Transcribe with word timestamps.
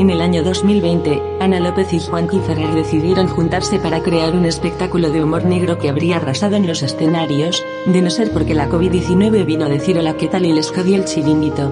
En 0.00 0.08
el 0.08 0.22
año 0.22 0.42
2020, 0.42 1.20
Ana 1.40 1.60
López 1.60 1.92
y 1.92 2.00
Juan 2.00 2.26
Ferrer 2.26 2.72
decidieron 2.72 3.28
juntarse 3.28 3.78
para 3.78 4.00
crear 4.00 4.34
un 4.34 4.46
espectáculo 4.46 5.10
de 5.10 5.22
humor 5.22 5.44
negro 5.44 5.76
que 5.76 5.90
habría 5.90 6.16
arrasado 6.16 6.56
en 6.56 6.66
los 6.66 6.82
escenarios, 6.82 7.62
de 7.84 8.00
no 8.00 8.08
ser 8.08 8.32
porque 8.32 8.54
la 8.54 8.70
COVID-19 8.70 9.44
vino 9.44 9.66
a 9.66 9.68
decir 9.68 9.98
hola 9.98 10.16
qué 10.16 10.26
tal 10.26 10.46
y 10.46 10.54
les 10.54 10.70
jodió 10.70 10.96
el 10.96 11.04
chiringuito. 11.04 11.70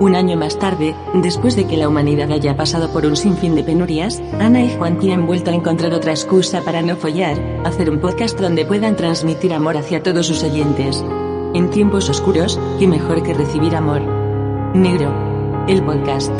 Un 0.00 0.16
año 0.16 0.38
más 0.38 0.58
tarde, 0.58 0.94
después 1.12 1.56
de 1.56 1.66
que 1.66 1.76
la 1.76 1.90
humanidad 1.90 2.32
haya 2.32 2.56
pasado 2.56 2.90
por 2.90 3.04
un 3.04 3.16
sinfín 3.16 3.54
de 3.54 3.64
penurias, 3.64 4.22
Ana 4.40 4.64
y 4.64 4.74
Juanqui 4.74 5.12
han 5.12 5.26
vuelto 5.26 5.50
a 5.50 5.54
encontrar 5.54 5.92
otra 5.92 6.12
excusa 6.12 6.62
para 6.62 6.80
no 6.80 6.96
follar, 6.96 7.36
hacer 7.66 7.90
un 7.90 8.00
podcast 8.00 8.40
donde 8.40 8.64
puedan 8.64 8.96
transmitir 8.96 9.52
amor 9.52 9.76
hacia 9.76 10.02
todos 10.02 10.26
sus 10.26 10.42
oyentes. 10.42 11.04
En 11.52 11.68
tiempos 11.68 12.08
oscuros, 12.08 12.58
¿qué 12.78 12.88
mejor 12.88 13.22
que 13.22 13.34
recibir 13.34 13.76
amor? 13.76 14.00
Negro. 14.72 15.12
El 15.68 15.82
podcast. 15.82 16.32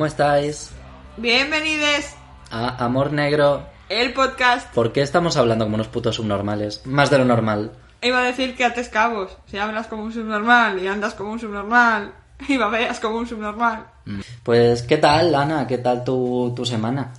¿Cómo 0.00 0.06
estáis? 0.06 0.70
Bienvenidos 1.18 2.14
A 2.50 2.82
Amor 2.82 3.12
Negro. 3.12 3.66
el 3.90 4.14
podcast. 4.14 4.72
¿Por 4.72 4.94
qué 4.94 5.02
estamos 5.02 5.36
hablando 5.36 5.66
como 5.66 5.74
unos 5.74 5.88
putos 5.88 6.16
subnormales? 6.16 6.86
Más 6.86 7.10
de 7.10 7.18
lo 7.18 7.26
normal. 7.26 7.72
Iba 8.00 8.20
a 8.20 8.22
decir 8.22 8.56
que 8.56 8.64
ates 8.64 8.88
cabos. 8.88 9.36
Si 9.44 9.58
hablas 9.58 9.88
como 9.88 10.04
un 10.04 10.14
subnormal 10.14 10.82
y 10.82 10.86
andas 10.86 11.12
como 11.12 11.32
un 11.32 11.38
subnormal 11.38 12.14
y 12.48 12.56
babeas 12.56 12.98
como 12.98 13.18
un 13.18 13.26
subnormal. 13.26 13.88
Mm. 14.06 14.20
Pues, 14.42 14.84
¿qué 14.84 14.96
tal, 14.96 15.34
Ana? 15.34 15.66
¿Qué 15.66 15.76
tal 15.76 16.02
tu, 16.02 16.54
tu 16.56 16.64
semana? 16.64 17.12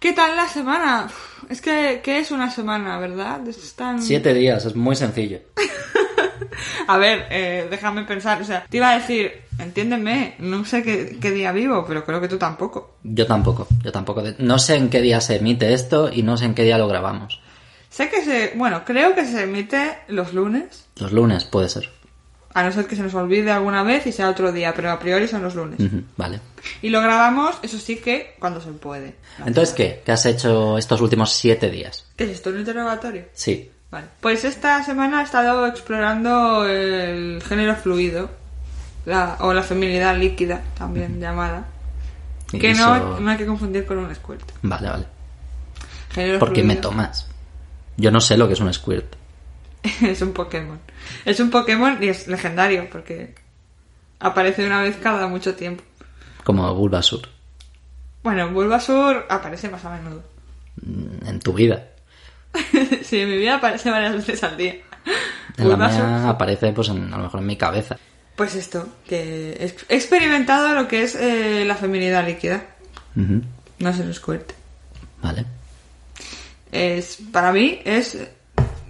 ¿Qué 0.00 0.14
tal 0.14 0.36
la 0.36 0.48
semana? 0.48 1.06
Es 1.50 1.60
que, 1.60 2.00
¿qué 2.02 2.18
es 2.18 2.30
una 2.30 2.50
semana, 2.50 2.98
verdad? 2.98 3.46
Es 3.46 3.74
tan... 3.74 4.00
Siete 4.00 4.32
días, 4.32 4.64
es 4.64 4.74
muy 4.74 4.96
sencillo. 4.96 5.40
A 6.88 6.98
ver, 6.98 7.26
eh, 7.30 7.66
déjame 7.70 8.04
pensar. 8.04 8.40
O 8.40 8.44
sea, 8.44 8.64
te 8.68 8.78
iba 8.78 8.90
a 8.90 8.98
decir, 8.98 9.43
entiéndeme, 9.58 10.34
no 10.38 10.64
sé 10.64 10.82
qué, 10.82 11.18
qué 11.20 11.30
día 11.30 11.52
vivo, 11.52 11.84
pero 11.86 12.04
creo 12.04 12.20
que 12.20 12.28
tú 12.28 12.38
tampoco. 12.38 12.96
Yo 13.02 13.26
tampoco, 13.26 13.66
yo 13.82 13.92
tampoco. 13.92 14.22
No 14.38 14.58
sé 14.58 14.76
en 14.76 14.88
qué 14.90 15.00
día 15.00 15.20
se 15.20 15.36
emite 15.36 15.72
esto 15.72 16.10
y 16.12 16.22
no 16.22 16.36
sé 16.36 16.46
en 16.46 16.54
qué 16.54 16.64
día 16.64 16.78
lo 16.78 16.88
grabamos. 16.88 17.40
Sé 17.90 18.10
que 18.10 18.24
se... 18.24 18.52
Bueno, 18.56 18.82
creo 18.84 19.14
que 19.14 19.24
se 19.24 19.44
emite 19.44 19.98
los 20.08 20.34
lunes. 20.34 20.86
Los 20.96 21.12
lunes, 21.12 21.44
puede 21.44 21.68
ser. 21.68 21.88
A 22.52 22.62
no 22.62 22.72
ser 22.72 22.86
que 22.86 22.96
se 22.96 23.02
nos 23.02 23.14
olvide 23.14 23.50
alguna 23.50 23.82
vez 23.82 24.06
y 24.06 24.12
sea 24.12 24.30
otro 24.30 24.52
día, 24.52 24.72
pero 24.74 24.90
a 24.90 24.98
priori 24.98 25.28
son 25.28 25.42
los 25.42 25.54
lunes. 25.54 25.78
Vale. 26.16 26.40
Y 26.82 26.88
lo 26.88 27.00
grabamos, 27.00 27.56
eso 27.62 27.78
sí 27.78 27.96
que, 27.96 28.34
cuando 28.38 28.60
se 28.60 28.70
puede. 28.70 29.14
Entonces, 29.44 29.74
¿qué? 29.74 30.02
¿Qué 30.04 30.12
has 30.12 30.26
hecho 30.26 30.78
estos 30.78 31.00
últimos 31.00 31.32
siete 31.32 31.70
días? 31.70 32.06
¿Qué 32.16 32.24
es 32.24 32.30
esto? 32.30 32.50
¿Un 32.50 32.60
interrogatorio? 32.60 33.26
Sí. 33.32 33.70
Vale. 33.90 34.06
Pues 34.20 34.44
esta 34.44 34.84
semana 34.84 35.20
he 35.20 35.24
estado 35.24 35.66
explorando 35.66 36.64
el 36.68 37.42
género 37.42 37.76
fluido, 37.76 38.30
la, 39.06 39.36
o 39.40 39.52
la 39.52 39.62
feminidad 39.62 40.16
líquida, 40.16 40.62
también 40.76 41.20
llamada. 41.20 41.66
Que 42.50 42.70
Eso- 42.70 42.86
no, 42.96 43.20
no 43.20 43.30
hay 43.30 43.36
que 43.36 43.46
confundir 43.46 43.84
con 43.86 43.98
un 43.98 44.14
squirt. 44.14 44.42
Vale, 44.62 44.88
vale. 44.88 45.04
Género 46.12 46.38
¿Por 46.38 46.52
qué 46.52 46.62
me 46.62 46.76
tomas? 46.76 47.28
Yo 47.96 48.10
no 48.10 48.20
sé 48.20 48.36
lo 48.36 48.46
que 48.46 48.52
es 48.54 48.60
un 48.60 48.72
squirt. 48.72 49.14
es 50.02 50.22
un 50.22 50.32
Pokémon. 50.32 50.78
Es 51.24 51.40
un 51.40 51.50
Pokémon 51.50 51.98
y 52.02 52.08
es 52.08 52.28
legendario, 52.28 52.88
porque 52.90 53.34
aparece 54.20 54.64
una 54.66 54.80
vez 54.82 54.96
cada 55.02 55.26
mucho 55.26 55.54
tiempo. 55.54 55.82
Como 56.44 56.72
Bulbasur. 56.74 57.22
Bueno, 58.22 58.50
Bulbasur 58.50 59.26
aparece 59.28 59.68
más 59.68 59.84
a 59.84 59.90
menudo. 59.96 60.22
Mm, 60.82 61.26
En 61.26 61.40
tu 61.40 61.52
vida. 61.52 61.88
sí, 63.02 63.18
en 63.20 63.30
mi 63.30 63.36
vida 63.38 63.56
aparece 63.56 63.90
varias 63.90 64.14
veces 64.14 64.42
al 64.44 64.56
día. 64.56 64.76
En 65.56 65.68
la 65.68 65.76
mía 65.76 66.28
aparece, 66.28 66.72
pues, 66.72 66.88
en- 66.88 67.12
a 67.12 67.16
lo 67.18 67.24
mejor 67.24 67.40
en 67.40 67.46
mi 67.46 67.56
cabeza. 67.56 67.96
Pues 68.36 68.56
esto, 68.56 68.88
que 69.06 69.74
he 69.88 69.94
experimentado 69.94 70.74
lo 70.74 70.88
que 70.88 71.02
es 71.04 71.14
eh, 71.14 71.64
la 71.64 71.76
feminidad 71.76 72.26
líquida. 72.26 72.64
No 73.14 73.90
es 73.90 73.98
el 74.00 74.12
squirt. 74.12 74.52
Vale. 75.22 75.44
Es, 76.72 77.18
para 77.30 77.52
mí 77.52 77.80
es 77.84 78.18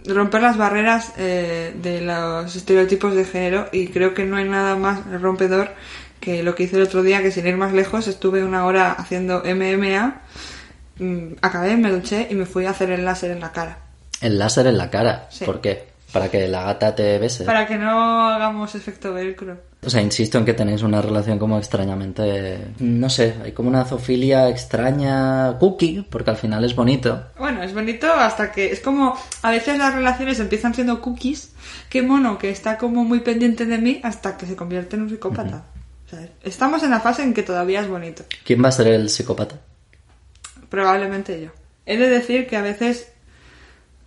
romper 0.07 0.43
las 0.43 0.57
barreras 0.57 1.13
eh, 1.19 1.75
de 1.81 2.01
los 2.01 2.57
estereotipos 2.57 3.15
de 3.15 3.25
género 3.25 3.69
y 3.73 3.89
creo 3.89 4.15
que 4.15 4.25
no 4.25 4.37
hay 4.37 4.49
nada 4.49 4.77
más 4.77 5.05
rompedor 5.21 5.75
que 6.21 6.43
lo 6.43 6.55
que 6.55 6.65
hice 6.65 6.77
el 6.77 6.83
otro 6.83 7.03
día, 7.03 7.23
que 7.23 7.31
sin 7.31 7.47
ir 7.47 7.57
más 7.57 7.73
lejos 7.73 8.09
estuve 8.09 8.43
una 8.45 8.65
hora 8.65 8.93
haciendo 8.93 9.43
MMA, 9.45 10.23
mm, 10.99 11.35
acabé, 11.43 11.77
me 11.77 11.91
duché 11.91 12.29
y 12.31 12.35
me 12.35 12.47
fui 12.47 12.65
a 12.65 12.71
hacer 12.71 12.91
el 12.91 13.05
láser 13.05 13.31
en 13.31 13.41
la 13.41 13.53
cara. 13.53 13.79
El 14.23 14.39
láser 14.39 14.67
en 14.67 14.79
la 14.79 14.91
cara. 14.91 15.29
Sí. 15.31 15.45
¿Por 15.45 15.61
qué? 15.61 15.94
Para 16.15 16.31
que 16.31 16.47
la 16.47 16.63
gata 16.63 16.95
te 16.95 17.19
bese. 17.19 17.43
Para 17.43 17.67
que 17.67 17.77
no 17.77 18.29
hagamos 18.29 18.73
efecto 18.77 19.13
velcro. 19.13 19.59
O 19.85 19.91
sea, 19.91 20.01
insisto 20.01 20.39
en 20.39 20.45
que 20.45 20.55
tenéis 20.55 20.83
una 20.83 21.03
relación 21.03 21.41
como 21.41 21.59
extrañamente... 21.59 22.69
No 22.79 23.11
sé, 23.11 23.35
hay 23.43 23.51
como 23.51 23.69
una 23.69 23.85
zoofilia 23.85 24.49
extraña 24.49 25.59
cookie, 25.59 26.07
porque 26.09 26.31
al 26.31 26.37
final 26.37 26.65
es 26.65 26.77
bonito. 26.77 27.21
Bueno, 27.37 27.65
es 27.65 27.75
bonito 27.75 28.13
hasta 28.13 28.53
que 28.53 28.71
es 28.71 28.79
como 28.79 29.19
a 29.43 29.51
veces 29.51 29.77
las 29.77 29.93
relaciones 29.93 30.39
empiezan 30.39 30.73
siendo 30.73 31.01
cookies. 31.01 31.53
Qué 31.89 32.01
mono 32.03 32.39
que 32.39 32.51
está 32.51 32.79
como 32.79 33.03
muy 33.03 33.19
pendiente 33.19 33.67
de 33.67 33.79
mí 33.79 34.01
hasta 34.05 34.37
que 34.37 34.47
se 34.47 34.55
convierte 34.55 34.95
en 34.95 35.03
un 35.03 35.11
psicópata. 35.11 35.65
O 36.07 36.09
sea, 36.11 36.29
estamos 36.45 36.85
en 36.85 36.91
la 36.91 37.01
fase 37.01 37.25
en 37.25 37.35
que 37.35 37.43
todavía 37.43 37.81
es 37.81 37.89
bonito. 37.89 38.23
¿Quién 38.45 38.63
va 38.63 38.69
a 38.69 38.73
ser 38.73 38.87
el 38.87 39.11
psicópata? 39.11 39.57
Probablemente 40.69 41.43
yo. 41.43 41.51
He 41.87 41.97
de 41.97 42.09
decir 42.09 42.47
que 42.47 42.57
a 42.57 42.63
veces 42.63 43.09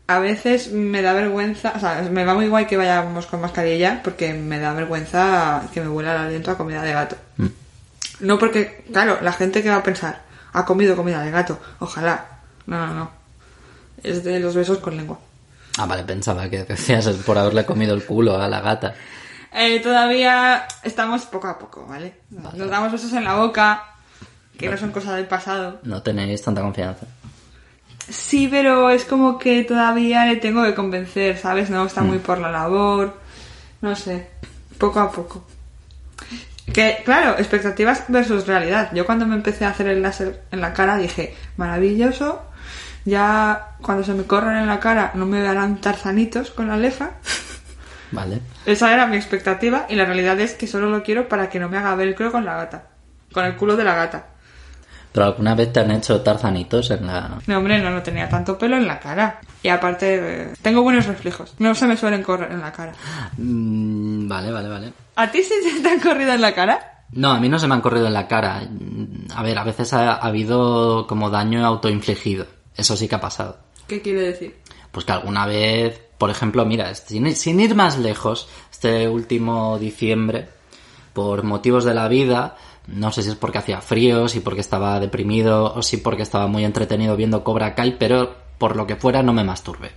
a 0.08 0.20
veces 0.20 0.72
me 0.72 1.02
da 1.02 1.14
vergüenza, 1.14 1.74
o 1.76 1.80
sea, 1.80 2.02
me 2.10 2.24
va 2.24 2.34
muy 2.34 2.48
guay 2.48 2.66
que 2.66 2.78
vayamos 2.78 3.26
con 3.26 3.42
mascarilla 3.42 4.02
porque 4.04 4.34
me 4.34 4.58
da 4.58 4.74
vergüenza 4.74 5.64
que 5.74 5.82
me 5.82 5.90
huela 5.90 6.14
el 6.14 6.22
aliento 6.28 6.52
a 6.52 6.58
comida 6.58 6.82
de 6.82 6.94
gato. 6.94 7.18
Mm. 7.36 7.48
No 8.22 8.40
porque, 8.40 8.86
claro, 8.92 9.20
la 9.22 9.34
gente 9.34 9.62
que 9.62 9.70
va 9.70 9.78
a 9.78 9.84
pensar, 9.84 10.22
ha 10.54 10.66
comido 10.66 10.96
comida 10.96 11.22
de 11.22 11.32
gato, 11.32 11.60
ojalá. 11.80 12.40
No, 12.66 12.88
no, 12.88 12.94
no. 12.94 13.12
Es 14.02 14.24
de 14.24 14.40
los 14.40 14.56
besos 14.56 14.78
con 14.78 14.96
lengua. 14.96 15.20
Ah, 15.78 15.86
vale, 15.86 16.04
pensaba 16.04 16.50
que 16.50 16.64
decías 16.64 17.06
es 17.06 17.18
por 17.18 17.38
haberle 17.38 17.66
comido 17.66 17.94
el 17.94 18.04
culo 18.06 18.42
a 18.42 18.48
la 18.48 18.62
gata. 18.62 18.96
Eh, 19.54 19.80
todavía 19.82 20.68
estamos 20.84 21.26
poco 21.26 21.48
a 21.48 21.60
poco, 21.60 21.86
¿vale? 21.86 22.22
Nos 22.30 22.70
damos 22.70 22.92
besos 22.92 23.12
en 23.14 23.24
la 23.24 23.36
boca, 23.36 23.84
que 24.58 24.70
no 24.70 24.78
son 24.78 24.92
cosas 24.92 25.16
del 25.16 25.28
pasado. 25.28 25.80
No 25.84 26.02
tenéis 26.02 26.42
tanta 26.42 26.62
confianza. 26.62 27.06
Sí, 28.10 28.48
pero 28.50 28.90
es 28.90 29.04
como 29.04 29.38
que 29.38 29.64
todavía 29.64 30.26
le 30.26 30.38
tengo 30.38 30.64
que 30.64 30.74
convencer, 30.74 31.38
¿sabes? 31.38 31.70
No 31.70 31.86
está 31.86 32.02
muy 32.02 32.20
por 32.20 32.40
la 32.40 32.52
labor. 32.52 33.18
No 33.82 33.96
sé. 33.96 34.30
Poco 34.78 35.00
a 35.00 35.12
poco. 35.12 35.46
Que, 36.74 37.02
claro, 37.04 37.38
expectativas 37.38 38.06
versus 38.08 38.48
realidad. 38.48 38.92
Yo 38.94 39.06
cuando 39.06 39.26
me 39.26 39.36
empecé 39.36 39.66
a 39.66 39.70
hacer 39.70 39.88
el 39.88 40.02
láser 40.02 40.44
en 40.52 40.62
la 40.62 40.74
cara 40.74 40.98
dije, 40.98 41.36
maravilloso. 41.58 42.44
Ya 43.04 43.76
cuando 43.82 44.04
se 44.04 44.14
me 44.14 44.24
corran 44.24 44.58
en 44.58 44.68
la 44.68 44.80
cara 44.80 45.12
no 45.14 45.26
me 45.26 45.42
darán 45.42 45.80
tarzanitos 45.82 46.52
con 46.52 46.68
la 46.68 46.78
lefa. 46.78 47.12
Vale. 48.12 48.42
Esa 48.66 48.94
era 48.94 49.08
mi 49.08 49.18
expectativa 49.18 49.86
y 49.90 49.96
la 49.96 50.06
realidad 50.06 50.40
es 50.40 50.54
que 50.54 50.68
solo 50.68 50.90
lo 50.90 51.04
quiero 51.04 51.28
para 51.28 51.50
que 51.50 51.60
no 51.60 51.68
me 51.68 51.78
haga 51.78 51.96
velcro 51.96 52.32
con 52.32 52.46
la 52.46 52.56
gata. 52.56 52.88
Con 53.34 53.46
el 53.46 53.56
culo 53.56 53.76
de 53.76 53.84
la 53.84 53.96
gata. 53.96 54.28
¿Pero 55.18 55.30
alguna 55.30 55.56
vez 55.56 55.74
te 55.74 55.80
han 55.80 55.90
hecho 55.90 56.22
tarzanitos 56.22 56.92
en 56.92 57.08
la... 57.08 57.40
No, 57.48 57.58
hombre, 57.58 57.82
no, 57.82 57.90
no 57.90 58.04
tenía 58.04 58.30
tanto 58.30 58.56
pelo 58.56 58.78
en 58.78 58.86
la 58.86 59.00
cara. 59.00 59.42
Y 59.64 59.68
aparte, 59.68 60.20
eh, 60.22 60.54
tengo 60.62 60.84
buenos 60.84 61.08
reflejos. 61.08 61.56
No 61.58 61.74
se 61.74 61.88
me 61.88 61.98
suelen 61.98 62.22
correr 62.22 62.52
en 62.52 62.62
la 62.62 62.72
cara. 62.72 62.94
Mm, 63.36 64.28
vale, 64.28 64.52
vale, 64.52 64.70
vale. 64.70 64.94
¿A 65.16 65.32
ti 65.32 65.42
sí 65.42 65.56
se 65.64 65.82
te 65.82 65.90
han 65.90 66.00
corrido 66.00 66.34
en 66.34 66.42
la 66.42 66.54
cara? 66.54 67.04
No, 67.14 67.32
a 67.32 67.40
mí 67.40 67.50
no 67.50 67.58
se 67.58 67.68
me 67.68 67.74
han 67.74 67.82
corrido 67.82 68.06
en 68.06 68.14
la 68.14 68.28
cara. 68.28 68.62
A 69.34 69.42
ver, 69.42 69.58
a 69.58 69.64
veces 69.64 69.92
ha, 69.94 70.12
ha 70.12 70.28
habido 70.28 71.08
como 71.08 71.32
daño 71.32 71.66
autoinfligido. 71.66 72.46
Eso 72.76 72.96
sí 72.96 73.08
que 73.08 73.16
ha 73.16 73.20
pasado. 73.20 73.58
¿Qué 73.88 74.04
quiere 74.04 74.22
decir? 74.22 74.60
Pues 74.92 75.04
que 75.04 75.14
alguna 75.14 75.48
vez, 75.48 76.00
por 76.20 76.30
ejemplo, 76.30 76.64
mira, 76.64 76.94
sin, 76.94 77.36
sin 77.36 77.60
ir 77.60 77.74
más 77.74 77.98
lejos, 77.98 78.48
este 78.72 79.10
último 79.10 79.80
diciembre, 79.80 80.48
por 81.14 81.42
motivos 81.42 81.86
de 81.86 81.96
la 81.96 82.08
vida, 82.08 82.56
no 82.88 83.12
sé 83.12 83.22
si 83.22 83.30
es 83.30 83.36
porque 83.36 83.58
hacía 83.58 83.82
frío, 83.82 84.28
si 84.28 84.40
porque 84.40 84.62
estaba 84.62 85.00
deprimido 85.00 85.74
o 85.74 85.82
si 85.82 85.98
porque 85.98 86.24
estaba 86.24 86.48
muy 86.48 86.64
entretenido 86.66 87.16
viendo 87.16 87.44
Cobra 87.44 87.76
Kai, 87.76 87.98
pero 87.98 88.36
por 88.58 88.76
lo 88.76 88.88
que 88.88 88.96
fuera 88.96 89.22
no 89.24 89.34
me 89.34 89.44
masturbé. 89.44 89.92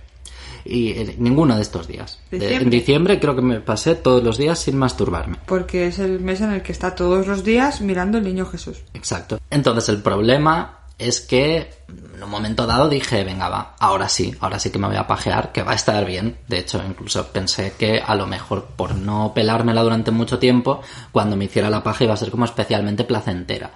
Y 0.63 0.91
eh, 0.91 1.15
ninguno 1.17 1.55
de 1.55 1.63
estos 1.63 1.87
días. 1.87 2.19
En 2.31 2.69
diciembre 2.69 3.19
creo 3.19 3.35
que 3.35 3.41
me 3.41 3.61
pasé 3.61 3.95
todos 3.95 4.23
los 4.23 4.37
días 4.37 4.59
sin 4.59 4.77
masturbarme. 4.77 5.37
Porque 5.47 5.87
es 5.87 5.97
el 5.97 6.19
mes 6.19 6.41
en 6.41 6.51
el 6.51 6.61
que 6.61 6.71
está 6.71 6.93
todos 6.93 7.25
los 7.25 7.43
días 7.43 7.81
mirando 7.81 8.19
el 8.19 8.25
niño 8.25 8.45
Jesús. 8.45 8.83
Exacto. 8.93 9.39
Entonces 9.49 9.89
el 9.89 10.03
problema 10.03 10.80
es 11.01 11.21
que 11.21 11.69
en 11.89 12.23
un 12.23 12.29
momento 12.29 12.67
dado 12.67 12.87
dije, 12.87 13.23
venga, 13.23 13.49
va, 13.49 13.75
ahora 13.79 14.07
sí, 14.07 14.33
ahora 14.39 14.59
sí 14.59 14.69
que 14.69 14.77
me 14.77 14.87
voy 14.87 14.97
a 14.97 15.07
pajear, 15.07 15.51
que 15.51 15.63
va 15.63 15.71
a 15.71 15.75
estar 15.75 16.05
bien. 16.05 16.37
De 16.47 16.59
hecho, 16.59 16.81
incluso 16.87 17.27
pensé 17.31 17.73
que 17.77 17.99
a 17.99 18.15
lo 18.15 18.27
mejor 18.27 18.65
por 18.75 18.95
no 18.95 19.33
pelármela 19.33 19.81
durante 19.81 20.11
mucho 20.11 20.37
tiempo, 20.37 20.81
cuando 21.11 21.35
me 21.35 21.45
hiciera 21.45 21.69
la 21.69 21.83
paja 21.83 22.03
iba 22.03 22.13
a 22.13 22.17
ser 22.17 22.29
como 22.29 22.45
especialmente 22.45 23.03
placentera. 23.03 23.71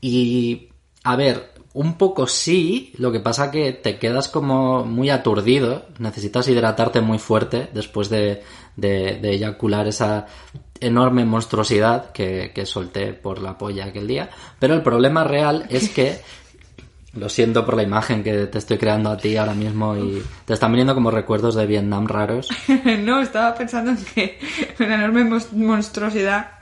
Y, 0.00 0.68
a 1.02 1.16
ver, 1.16 1.52
un 1.74 1.94
poco 1.94 2.26
sí, 2.26 2.92
lo 2.98 3.10
que 3.10 3.20
pasa 3.20 3.50
que 3.50 3.72
te 3.72 3.98
quedas 3.98 4.28
como 4.28 4.84
muy 4.84 5.10
aturdido, 5.10 5.86
necesitas 5.98 6.46
hidratarte 6.48 7.00
muy 7.00 7.18
fuerte 7.18 7.68
después 7.72 8.08
de, 8.10 8.42
de, 8.76 9.18
de 9.20 9.30
eyacular 9.32 9.88
esa 9.88 10.26
enorme 10.80 11.24
monstruosidad 11.24 12.12
que, 12.12 12.52
que 12.54 12.66
solté 12.66 13.12
por 13.12 13.40
la 13.40 13.56
polla 13.56 13.86
aquel 13.86 14.06
día. 14.06 14.30
Pero 14.58 14.74
el 14.74 14.82
problema 14.82 15.24
real 15.24 15.66
es 15.70 15.88
que 15.88 16.20
lo 17.14 17.28
siento 17.28 17.64
por 17.64 17.76
la 17.76 17.82
imagen 17.82 18.22
que 18.22 18.46
te 18.46 18.58
estoy 18.58 18.78
creando 18.78 19.10
a 19.10 19.16
ti 19.16 19.36
ahora 19.36 19.54
mismo 19.54 19.96
y 19.96 20.22
te 20.46 20.54
están 20.54 20.72
viniendo 20.72 20.94
como 20.94 21.10
recuerdos 21.10 21.54
de 21.54 21.66
Vietnam 21.66 22.06
raros. 22.06 22.48
no, 23.00 23.20
estaba 23.20 23.54
pensando 23.54 23.90
en 23.90 24.04
que 24.04 24.38
una 24.80 24.94
enorme 24.94 25.24
monstruosidad 25.52 26.52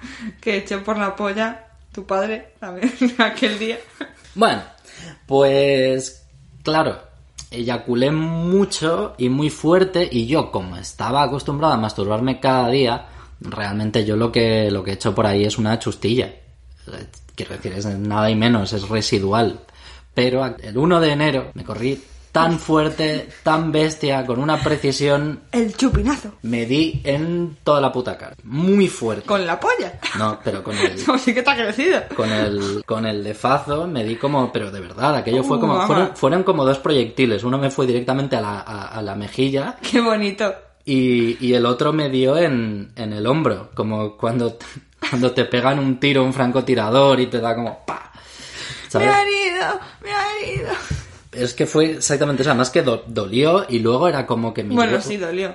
que 0.40 0.56
echó 0.56 0.82
por 0.82 0.98
la 0.98 1.14
polla 1.14 1.66
tu 1.92 2.04
padre 2.04 2.54
también 2.58 2.92
aquel 3.18 3.58
día. 3.58 3.78
Bueno, 4.34 4.62
pues 5.26 6.26
claro, 6.64 7.00
eyaculé 7.50 8.10
mucho 8.10 9.14
y 9.18 9.28
muy 9.28 9.50
fuerte 9.50 10.08
y 10.10 10.26
yo 10.26 10.50
como 10.50 10.76
estaba 10.76 11.22
acostumbrado 11.22 11.74
a 11.74 11.78
masturbarme 11.78 12.40
cada 12.40 12.68
día, 12.68 13.06
realmente 13.40 14.04
yo 14.04 14.16
lo 14.16 14.32
que 14.32 14.70
lo 14.70 14.82
que 14.82 14.90
he 14.90 14.94
hecho 14.94 15.14
por 15.14 15.26
ahí 15.26 15.44
es 15.44 15.58
una 15.58 15.78
chustilla. 15.78 16.26
Eh, 16.26 17.06
Quiero 17.40 17.56
decir, 17.56 17.72
es 17.72 17.86
nada 17.86 18.28
y 18.28 18.36
menos, 18.36 18.74
es 18.74 18.86
residual. 18.86 19.60
Pero 20.14 20.44
el 20.62 20.76
1 20.76 21.00
de 21.00 21.10
enero 21.12 21.50
me 21.54 21.64
corrí 21.64 22.02
tan 22.32 22.60
fuerte, 22.60 23.28
tan 23.42 23.72
bestia, 23.72 24.24
con 24.24 24.38
una 24.38 24.62
precisión, 24.62 25.40
El 25.50 25.74
chupinazo. 25.76 26.34
me 26.42 26.64
di 26.64 27.00
en 27.02 27.56
toda 27.64 27.80
la 27.80 27.90
puta 27.90 28.16
cara. 28.16 28.36
Muy 28.44 28.86
fuerte. 28.86 29.26
Con 29.26 29.44
la 29.44 29.58
polla. 29.58 29.98
No, 30.16 30.38
pero 30.44 30.62
con 30.62 30.76
el, 30.78 31.04
Como 31.06 31.18
sí 31.18 31.34
que 31.34 31.40
ha 31.40 31.56
crecido. 31.56 32.02
con 32.14 32.30
el 32.30 32.84
con 32.86 33.04
el 33.04 33.24
de 33.24 33.34
Fazo 33.34 33.88
me 33.88 34.04
di 34.04 34.14
como 34.14 34.52
pero 34.52 34.70
de 34.70 34.78
verdad 34.80 35.16
aquello 35.16 35.42
fue 35.42 35.56
Uh, 35.56 35.60
como 35.60 35.86
fueron, 35.88 36.16
fueron 36.16 36.42
como 36.44 36.64
dos 36.64 36.78
proyectiles 36.78 37.42
uno 37.42 37.58
me 37.58 37.70
fue 37.70 37.86
directamente 37.86 38.36
a 38.36 38.40
la, 38.40 38.60
a, 38.60 38.86
a 38.88 39.02
la 39.02 39.16
mejilla 39.16 39.76
Qué 39.82 40.00
bonito. 40.00 40.54
y, 40.84 41.36
y 41.44 41.54
el 41.54 41.66
otro 41.66 41.92
me 41.92 42.10
dio 42.10 42.36
en, 42.38 42.92
en 42.94 43.12
el 43.12 43.26
hombro 43.26 43.70
como 43.74 44.16
cuando 44.16 44.56
cuando 45.10 45.32
te 45.32 45.46
pegan 45.46 45.80
un 45.80 45.98
tiro 45.98 46.22
un 46.22 46.32
francotirador 46.32 47.18
y 47.18 47.26
te 47.26 47.40
da 47.40 47.56
como 47.56 47.84
pa 47.84 48.12
¿sabes? 48.88 49.08
Herido, 49.60 49.80
me 50.02 50.12
ha 50.12 50.38
herido. 50.38 50.68
es 51.32 51.54
que 51.54 51.66
fue 51.66 51.92
exactamente 51.92 52.42
eso 52.42 52.50
además 52.50 52.70
que 52.70 52.82
do- 52.82 53.04
dolió 53.06 53.66
y 53.68 53.78
luego 53.80 54.08
era 54.08 54.26
como 54.26 54.52
que 54.54 54.64
mi 54.64 54.74
Bueno, 54.74 55.00
sí, 55.00 55.16
dolió. 55.16 55.54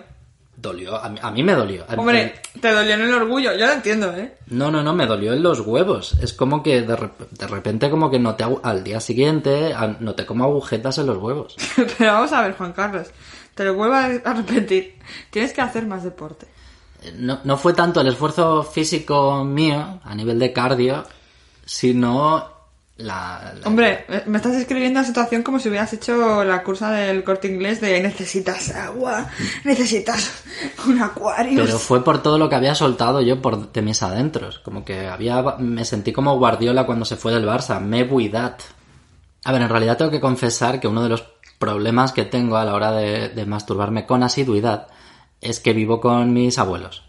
dolió 0.58 0.96
a 0.96 1.10
mí, 1.10 1.20
a 1.22 1.32
mí 1.32 1.44
me 1.44 1.54
dolió 1.54 1.86
Hombre, 1.98 2.42
te 2.62 2.72
dolió 2.72 2.94
en 2.94 3.02
el 3.02 3.14
orgullo, 3.14 3.54
yo 3.56 3.66
lo 3.68 3.74
entiendo, 3.74 4.12
¿eh? 4.16 4.38
No, 4.48 4.72
no, 4.72 4.82
no, 4.84 4.94
me 4.94 5.06
dolió 5.06 5.34
en 5.34 5.44
los 5.44 5.60
huevos. 5.60 6.14
Es 6.22 6.34
como 6.34 6.64
que 6.64 6.82
de, 6.82 7.10
de 7.32 7.48
repente 7.48 7.90
como 7.90 8.10
que 8.10 8.20
noté 8.20 8.46
al 8.64 8.84
día 8.84 9.00
siguiente 9.02 9.74
a- 9.74 9.98
noté 10.00 10.26
como 10.26 10.46
agujetas 10.46 10.98
en 10.98 11.08
los 11.08 11.18
huevos. 11.18 11.56
Pero 11.98 12.14
vamos 12.14 12.32
a 12.32 12.42
ver, 12.42 12.56
Juan 12.56 12.72
Carlos, 12.74 13.08
te 13.54 13.64
lo 13.66 13.74
vuelvo 13.76 13.96
a 13.96 14.06
a 14.06 14.34
repetir. 14.34 14.96
Tienes 15.30 15.52
que 15.54 15.62
hacer 15.62 15.86
más 15.86 16.04
deporte. 16.04 16.48
No, 17.18 17.40
no 17.44 17.58
fue 17.58 17.74
tanto 17.74 18.02
el 18.02 18.08
esfuerzo 18.08 18.64
físico 18.64 19.44
mío 19.44 20.00
a 20.04 20.16
nivel 20.16 20.40
de 20.40 20.52
cardio, 20.54 21.04
sino 21.66 22.55
la... 22.98 23.54
la- 23.60 23.68
Hombre, 23.68 24.06
me 24.26 24.38
estás 24.38 24.56
escribiendo 24.56 25.00
la 25.02 25.06
situación 25.06 25.44
como 25.44 25.60
si 25.60 25.70
hubieras 25.70 25.92
hecho 25.94 26.44
la 26.44 26.64
cursa 26.64 26.92
del 26.92 27.24
corte 27.24 27.48
inglés 27.48 27.82
de 27.82 28.02
necesitas 28.02 28.74
agua, 28.74 29.30
necesitas 29.66 30.44
un 30.88 31.02
acuario. 31.02 31.64
Pero 31.66 31.78
fue 31.80 32.04
por 32.04 32.22
todo 32.24 32.38
lo 32.38 32.48
que 32.50 32.56
había 32.56 32.76
soltado 32.76 33.22
yo 33.22 33.42
por 33.42 33.72
de 33.72 33.82
mis 33.82 34.02
adentros. 34.04 34.60
Como 34.60 34.86
que 34.86 35.08
había... 35.08 35.42
Me 35.60 35.84
sentí 35.86 36.14
como 36.14 36.38
Guardiola 36.38 36.86
cuando 36.86 37.06
se 37.06 37.18
fue 37.18 37.34
del 37.34 37.46
Barça. 37.48 37.80
Me 37.82 38.04
buidat. 38.04 38.62
A 39.44 39.52
ver, 39.52 39.62
en 39.62 39.70
realidad 39.70 39.98
tengo 39.98 40.12
que 40.12 40.20
confesar 40.22 40.80
que 40.80 40.88
uno 40.88 41.04
de 41.04 41.10
los 41.10 41.24
problemas 41.60 42.12
que 42.12 42.26
tengo 42.26 42.58
a 42.58 42.66
la 42.66 42.74
hora 42.74 42.92
de, 42.92 43.30
de 43.30 43.46
masturbarme 43.46 44.06
con 44.06 44.24
asiduidad 44.24 44.88
es 45.42 45.60
que 45.60 45.74
vivo 45.74 46.02
con 46.02 46.34
mis 46.34 46.58
abuelos. 46.60 47.05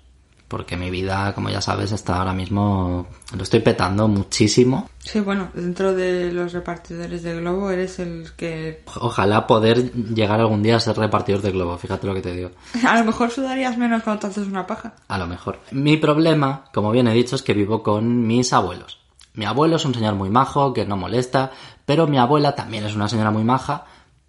Porque 0.48 0.76
mi 0.76 0.90
vida, 0.90 1.34
como 1.34 1.50
ya 1.50 1.60
sabes, 1.60 1.90
está 1.90 2.18
ahora 2.18 2.32
mismo... 2.32 3.08
Lo 3.36 3.42
estoy 3.42 3.60
petando 3.60 4.06
muchísimo. 4.06 4.88
Sí, 4.98 5.18
bueno, 5.18 5.48
dentro 5.54 5.92
de 5.92 6.32
los 6.32 6.52
repartidores 6.52 7.24
de 7.24 7.34
globo 7.40 7.70
eres 7.70 7.98
el 7.98 8.28
que... 8.36 8.84
Ojalá 9.00 9.48
poder 9.48 9.92
llegar 9.92 10.38
algún 10.38 10.62
día 10.62 10.76
a 10.76 10.80
ser 10.80 10.96
repartidor 10.96 11.42
de 11.42 11.50
globo, 11.50 11.76
fíjate 11.78 12.06
lo 12.06 12.14
que 12.14 12.22
te 12.22 12.32
digo. 12.32 12.50
A 12.86 12.98
lo 12.98 13.04
mejor 13.04 13.30
sudarías 13.30 13.76
menos 13.76 14.04
cuando 14.04 14.20
te 14.20 14.26
haces 14.28 14.46
una 14.46 14.66
paja. 14.66 14.94
A 15.08 15.18
lo 15.18 15.26
mejor. 15.26 15.58
Mi 15.72 15.96
problema, 15.96 16.66
como 16.72 16.92
bien 16.92 17.08
he 17.08 17.14
dicho, 17.14 17.34
es 17.34 17.42
que 17.42 17.54
vivo 17.54 17.82
con 17.82 18.26
mis 18.26 18.52
abuelos. 18.52 19.00
Mi 19.34 19.44
abuelo 19.44 19.76
es 19.76 19.84
un 19.84 19.94
señor 19.94 20.14
muy 20.14 20.30
majo, 20.30 20.72
que 20.72 20.86
no 20.86 20.96
molesta, 20.96 21.50
pero 21.84 22.06
mi 22.06 22.18
abuela 22.18 22.54
también 22.54 22.84
es 22.84 22.94
una 22.94 23.08
señora 23.08 23.30
muy 23.30 23.44
maja, 23.44 23.84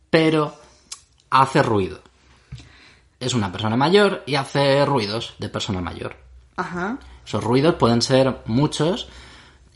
pero 0.09 0.53
hace 1.29 1.63
ruido. 1.63 1.99
Es 3.19 3.33
una 3.33 3.51
persona 3.51 3.75
mayor 3.75 4.23
y 4.25 4.35
hace 4.35 4.85
ruidos 4.85 5.33
de 5.39 5.49
persona 5.49 5.81
mayor. 5.81 6.15
Ajá. 6.55 6.97
Esos 7.25 7.43
ruidos 7.43 7.75
pueden 7.75 8.01
ser 8.01 8.37
muchos 8.45 9.07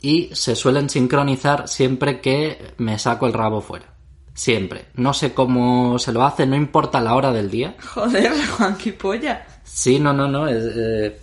y 0.00 0.30
se 0.34 0.54
suelen 0.56 0.88
sincronizar 0.90 1.68
siempre 1.68 2.20
que 2.20 2.74
me 2.78 2.98
saco 2.98 3.26
el 3.26 3.32
rabo 3.32 3.60
fuera. 3.60 3.86
Siempre. 4.34 4.86
No 4.94 5.12
sé 5.12 5.34
cómo 5.34 5.98
se 5.98 6.12
lo 6.12 6.24
hace, 6.24 6.46
no 6.46 6.56
importa 6.56 7.00
la 7.00 7.14
hora 7.14 7.32
del 7.32 7.50
día. 7.50 7.76
Joder, 7.94 8.32
Juan, 8.56 8.76
qué 8.76 8.92
polla. 8.92 9.44
Sí, 9.64 9.98
no, 10.00 10.12
no, 10.12 10.26
no. 10.28 10.48
Es, 10.48 10.64
eh, 10.76 11.20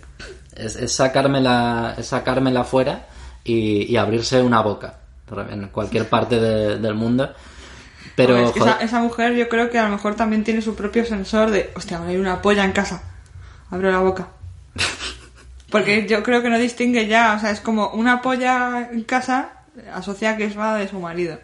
es, 0.56 0.76
es 0.76 0.92
sacármela, 0.92 1.94
es 1.98 2.06
sacármela 2.06 2.64
fuera 2.64 3.08
y, 3.42 3.82
y 3.92 3.96
abrirse 3.96 4.40
una 4.42 4.60
boca 4.62 5.00
en 5.50 5.68
cualquier 5.68 6.08
parte 6.08 6.38
de- 6.40 6.78
del 6.78 6.94
mundo. 6.94 7.30
Pero, 8.16 8.36
es 8.38 8.50
que 8.52 8.58
esa, 8.58 8.80
esa 8.80 9.00
mujer 9.00 9.34
yo 9.34 9.48
creo 9.48 9.70
que 9.70 9.78
a 9.78 9.84
lo 9.84 9.90
mejor 9.90 10.14
también 10.14 10.44
tiene 10.44 10.60
su 10.62 10.74
propio 10.74 11.04
sensor 11.04 11.50
de, 11.50 11.70
hostia, 11.74 11.98
ahora 11.98 12.10
hay 12.10 12.16
una 12.16 12.42
polla 12.42 12.64
en 12.64 12.72
casa. 12.72 13.02
Abro 13.70 13.90
la 13.90 14.00
boca. 14.00 14.28
Porque 15.70 16.06
yo 16.08 16.22
creo 16.22 16.42
que 16.42 16.50
no 16.50 16.58
distingue 16.58 17.06
ya, 17.06 17.34
o 17.36 17.40
sea, 17.40 17.50
es 17.50 17.60
como 17.60 17.90
una 17.90 18.20
polla 18.22 18.88
en 18.92 19.04
casa 19.04 19.50
asocia 19.94 20.36
que 20.36 20.44
es 20.44 20.56
la 20.56 20.74
de 20.74 20.88
su 20.88 20.98
marido. 20.98 21.38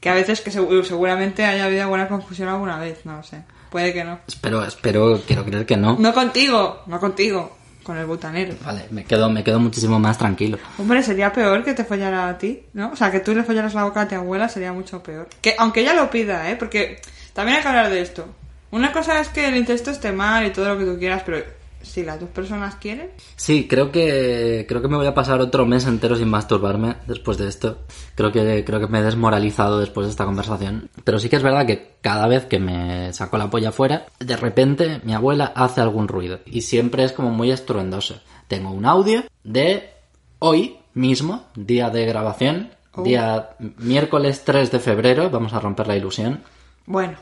Que 0.00 0.08
a 0.08 0.14
veces 0.14 0.40
que 0.40 0.52
segu- 0.52 0.84
seguramente 0.84 1.44
haya 1.44 1.64
habido 1.64 1.82
alguna 1.82 2.06
confusión 2.06 2.48
alguna 2.48 2.78
vez, 2.78 3.04
no 3.04 3.16
lo 3.16 3.22
sé. 3.24 3.42
Puede 3.70 3.92
que 3.92 4.04
no. 4.04 4.20
espero, 4.28 4.64
espero, 4.64 5.20
quiero 5.26 5.44
creer 5.44 5.66
que 5.66 5.76
no. 5.76 5.96
No 5.98 6.14
contigo, 6.14 6.82
no 6.86 7.00
contigo, 7.00 7.57
con 7.88 7.96
el 7.96 8.04
butanero. 8.04 8.54
Vale, 8.62 8.84
me 8.90 9.02
quedo, 9.02 9.30
me 9.30 9.42
quedo 9.42 9.58
muchísimo 9.58 9.98
más 9.98 10.18
tranquilo. 10.18 10.58
Hombre, 10.76 11.02
sería 11.02 11.32
peor 11.32 11.64
que 11.64 11.72
te 11.72 11.84
follara 11.84 12.28
a 12.28 12.36
ti, 12.36 12.64
¿no? 12.74 12.90
O 12.92 12.96
sea, 12.96 13.10
que 13.10 13.20
tú 13.20 13.34
le 13.34 13.42
follaras 13.42 13.72
la 13.72 13.84
boca 13.84 14.02
a 14.02 14.08
tu 14.08 14.14
abuela 14.14 14.46
sería 14.50 14.74
mucho 14.74 15.02
peor. 15.02 15.26
Que 15.40 15.54
aunque 15.56 15.80
ella 15.80 15.94
lo 15.94 16.10
pida, 16.10 16.50
¿eh? 16.50 16.56
Porque 16.56 17.00
también 17.32 17.56
hay 17.56 17.62
que 17.62 17.68
hablar 17.68 17.88
de 17.88 18.02
esto. 18.02 18.28
Una 18.72 18.92
cosa 18.92 19.18
es 19.20 19.28
que 19.28 19.48
el 19.48 19.56
incesto 19.56 19.90
esté 19.90 20.12
mal 20.12 20.46
y 20.46 20.50
todo 20.50 20.68
lo 20.68 20.78
que 20.78 20.84
tú 20.84 20.98
quieras, 20.98 21.22
pero 21.24 21.42
si 21.82 22.02
las 22.02 22.20
dos 22.20 22.30
personas 22.30 22.76
quieren... 22.76 23.10
Sí, 23.36 23.66
creo 23.68 23.90
que 23.90 24.66
creo 24.68 24.82
que 24.82 24.88
me 24.88 24.96
voy 24.96 25.06
a 25.06 25.14
pasar 25.14 25.40
otro 25.40 25.66
mes 25.66 25.86
entero 25.86 26.16
sin 26.16 26.28
masturbarme 26.28 26.96
después 27.06 27.38
de 27.38 27.48
esto. 27.48 27.78
Creo 28.14 28.32
que 28.32 28.64
creo 28.64 28.80
que 28.80 28.86
me 28.88 29.00
he 29.00 29.02
desmoralizado 29.02 29.78
después 29.78 30.06
de 30.06 30.10
esta 30.10 30.24
conversación. 30.24 30.90
Pero 31.04 31.18
sí 31.18 31.28
que 31.28 31.36
es 31.36 31.42
verdad 31.42 31.66
que 31.66 31.96
cada 32.00 32.26
vez 32.26 32.46
que 32.46 32.58
me 32.58 33.12
saco 33.12 33.38
la 33.38 33.50
polla 33.50 33.72
fuera, 33.72 34.06
de 34.18 34.36
repente 34.36 35.00
mi 35.04 35.14
abuela 35.14 35.52
hace 35.54 35.80
algún 35.80 36.08
ruido 36.08 36.40
y 36.46 36.62
siempre 36.62 37.04
es 37.04 37.12
como 37.12 37.30
muy 37.30 37.50
estruendoso. 37.50 38.20
Tengo 38.48 38.70
un 38.70 38.86
audio 38.86 39.24
de 39.44 39.90
hoy 40.38 40.78
mismo, 40.94 41.44
día 41.54 41.90
de 41.90 42.06
grabación, 42.06 42.70
Oh. 42.98 43.02
día 43.04 43.50
miércoles 43.76 44.42
3 44.44 44.72
de 44.72 44.80
febrero, 44.80 45.30
vamos 45.30 45.52
a 45.52 45.60
romper 45.60 45.86
la 45.86 45.96
ilusión. 45.96 46.42
Bueno, 46.84 47.16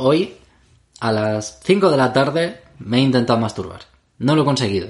Hoy, 0.00 0.36
a 1.00 1.10
las 1.10 1.58
5 1.64 1.90
de 1.90 1.96
la 1.96 2.12
tarde, 2.12 2.60
me 2.78 2.98
he 2.98 3.00
intentado 3.00 3.38
masturbar. 3.38 3.80
No 4.18 4.34
lo 4.34 4.42
he 4.42 4.44
conseguido. 4.44 4.88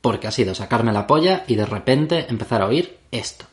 Porque 0.00 0.26
ha 0.26 0.32
sido 0.32 0.54
sacarme 0.54 0.92
la 0.92 1.06
polla 1.06 1.44
y 1.46 1.54
de 1.54 1.66
repente 1.66 2.26
empezar 2.28 2.62
a 2.62 2.66
oír 2.66 2.98
esto. 3.10 3.46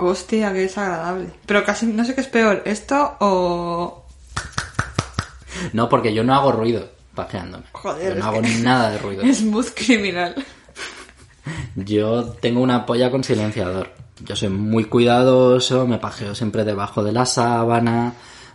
hostia, 0.00 0.52
qué 0.52 0.60
desagradable. 0.60 1.30
Pero 1.46 1.64
casi 1.64 1.86
no 1.86 2.04
sé 2.04 2.14
qué 2.14 2.20
es 2.20 2.26
peor, 2.26 2.62
esto 2.64 3.16
o... 3.20 4.06
No, 5.72 5.88
porque 5.88 6.14
yo 6.14 6.24
no 6.24 6.34
hago 6.34 6.52
ruido 6.52 6.88
pajeándome. 7.14 7.64
Joder, 7.72 8.14
Yo 8.14 8.14
no 8.14 8.20
es 8.20 8.26
hago 8.26 8.62
nada 8.62 8.90
de 8.90 8.98
ruido. 8.98 9.22
Smooth 9.34 9.74
criminal. 9.74 10.34
Yo 11.74 12.24
tengo 12.40 12.60
una 12.60 12.86
polla 12.86 13.10
con 13.10 13.24
silenciador. 13.24 13.90
Yo 14.24 14.36
soy 14.36 14.48
muy 14.50 14.84
cuidadoso, 14.84 15.86
me 15.86 15.98
pajeo 15.98 16.34
siempre 16.34 16.64
debajo 16.64 17.02
de 17.02 17.12
la 17.12 17.24
sábana, 17.26 18.12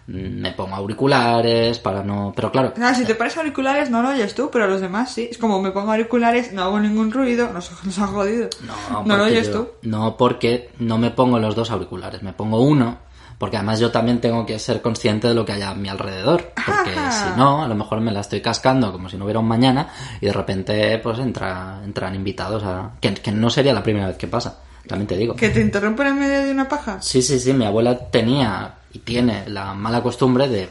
mm, 0.08 0.12
me 0.42 0.52
pongo 0.52 0.76
auriculares 0.76 1.80
para 1.80 2.04
no... 2.04 2.34
Pero 2.36 2.52
claro, 2.52 2.74
O 2.76 2.78
sea, 2.80 2.94
si 2.94 3.06
te 3.06 3.16
pones 3.16 3.36
auriculares 3.38 3.90
no 3.90 4.02
lo 4.02 4.10
oyes 4.10 4.36
tú, 4.36 4.50
pero 4.52 4.68
los 4.68 4.82
demás 4.82 5.12
sí. 5.14 5.28
Es 5.32 5.38
como 5.38 5.62
me 5.62 5.72
pongo 5.72 5.92
auriculares, 5.92 6.54
no 6.54 6.64
hago 6.64 6.80
ningún 6.80 7.12
ruido, 7.12 7.50
nos, 7.54 7.72
nos 7.84 8.00
ha 8.00 8.08
jodido. 8.08 8.50
no, 8.92 9.04
no 9.04 9.18
lo 9.18 9.24
oyes 9.26 9.48
yo- 9.48 9.54
tú. 9.54 9.68
No, 9.84 10.18
porque 10.18 10.70
no 10.80 10.98
me 10.98 11.12
pongo 11.12 11.40
los 11.40 11.56
dos 11.56 11.72
auriculares, 11.72 12.22
me 12.22 12.34
pongo 12.34 12.62
uno, 12.62 12.98
porque 13.38 13.58
además 13.58 13.80
yo 13.82 13.92
también 13.92 14.22
tengo 14.22 14.46
que 14.46 14.58
ser 14.60 14.82
consciente 14.82 15.28
de 15.28 15.34
lo 15.34 15.44
que 15.46 15.52
hay 15.54 15.62
a 15.62 15.74
mi 15.74 15.90
alrededor, 15.90 16.54
porque 16.56 16.98
Ajá. 16.98 17.34
si 17.34 17.38
no, 17.38 17.64
a 17.64 17.68
lo 17.68 17.76
mejor 17.76 18.00
me 18.00 18.12
la 18.12 18.22
estoy 18.22 18.40
cascando 18.42 18.92
como 18.94 19.10
si 19.10 19.18
no 19.18 19.26
hubiera 19.26 19.40
un 19.42 19.48
mañana 19.48 19.90
y 20.22 20.28
de 20.28 20.32
repente 20.34 20.98
pues 21.00 21.20
entra, 21.20 21.82
entran 21.84 22.16
invitados 22.16 22.64
a... 22.64 22.92
Que, 23.02 23.14
que 23.16 23.32
no 23.34 23.50
sería 23.50 23.74
la 23.74 23.84
primera 23.84 24.08
vez 24.08 24.16
que 24.18 24.28
pasa, 24.28 24.60
también 24.88 25.08
te 25.08 25.18
digo. 25.18 25.36
¿Que 25.36 25.50
te 25.50 25.62
interrumpen 25.62 26.08
en 26.08 26.20
medio 26.20 26.44
de 26.46 26.52
una 26.52 26.68
paja? 26.68 27.02
Sí, 27.02 27.22
sí, 27.22 27.40
sí, 27.40 27.54
mi 27.54 27.66
abuela 27.66 28.10
tenía 28.10 28.76
y 28.94 29.00
tiene 29.00 29.48
la 29.50 29.74
mala 29.74 30.02
costumbre 30.02 30.48
de 30.48 30.70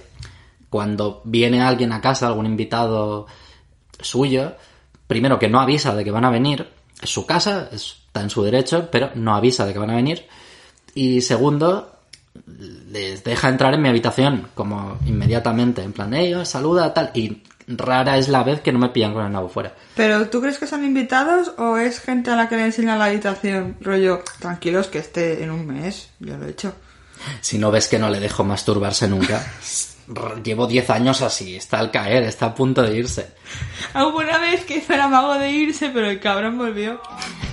cuando 0.71 1.21
viene 1.25 1.63
alguien 1.63 1.93
a 1.93 2.01
casa, 2.01 2.27
algún 2.27 2.47
invitado 2.47 3.27
suyo, 4.01 4.55
primero 5.07 5.39
que 5.39 5.49
no 5.49 5.61
avisa 5.61 5.95
de 5.95 6.05
que 6.05 6.11
van 6.11 6.25
a 6.25 6.31
venir, 6.31 6.69
es 7.01 7.11
su 7.11 7.27
casa, 7.27 7.69
está 7.71 8.23
en 8.23 8.31
su 8.31 8.43
derecho, 8.43 8.89
pero 8.91 9.11
no 9.15 9.37
avisa 9.37 9.67
de 9.67 9.73
que 9.73 9.79
van 9.79 9.91
a 9.91 9.97
venir, 9.97 10.27
y 10.95 11.21
segundo, 11.21 12.01
les 12.91 13.23
deja 13.23 13.49
entrar 13.49 13.75
en 13.75 13.83
mi 13.83 13.89
habitación 13.89 14.49
como 14.55 14.99
inmediatamente, 15.07 15.83
en 15.83 15.93
plan, 15.93 16.13
ellos 16.15 16.49
saluda, 16.49 16.93
tal, 16.93 17.11
y 17.15 17.43
rara 17.67 18.19
es 18.19 18.29
la 18.29 18.43
vez 18.43 18.61
que 18.61 18.73
no 18.73 18.79
me 18.79 18.89
pillan 18.91 19.13
con 19.15 19.25
el 19.25 19.33
nabo 19.33 19.49
fuera. 19.49 19.75
¿Pero 19.97 20.29
tú 20.29 20.41
crees 20.41 20.59
que 20.59 20.67
son 20.67 20.85
invitados 20.85 21.53
o 21.59 21.77
es 21.77 22.01
gente 22.01 22.31
a 22.31 22.37
la 22.37 22.49
que 22.49 22.57
le 22.57 22.65
enseña 22.65 22.97
la 22.97 23.07
habitación? 23.07 23.77
Rollo, 23.81 24.23
tranquilos 24.39 24.89
que 24.89 24.99
esté 24.99 25.43
en 25.43 25.51
un 25.51 25.67
mes, 25.67 26.11
yo 26.21 26.37
lo 26.37 26.47
he 26.47 26.51
hecho. 26.51 26.75
Si 27.41 27.59
no 27.59 27.71
ves 27.71 27.89
que 27.89 27.99
no 27.99 28.11
le 28.11 28.21
dejo 28.21 28.45
masturbarse 28.45 29.09
nunca. 29.09 29.45
Llevo 30.45 30.67
10 30.67 30.91
años 30.91 31.23
así, 31.23 31.57
está 31.57 31.79
al 31.79 31.91
caer, 31.91 32.25
está 32.25 32.47
a 32.47 32.55
punto 32.55 32.83
de 32.83 32.95
irse. 32.95 33.33
Alguna 33.95 34.37
vez 34.37 34.67
que 34.67 34.77
hizo 34.77 34.93
el 34.93 35.01
amago 35.01 35.39
de 35.39 35.51
irse, 35.51 35.89
pero 35.89 36.11
el 36.11 36.21
cabrón 36.21 36.59
volvió. 36.59 37.01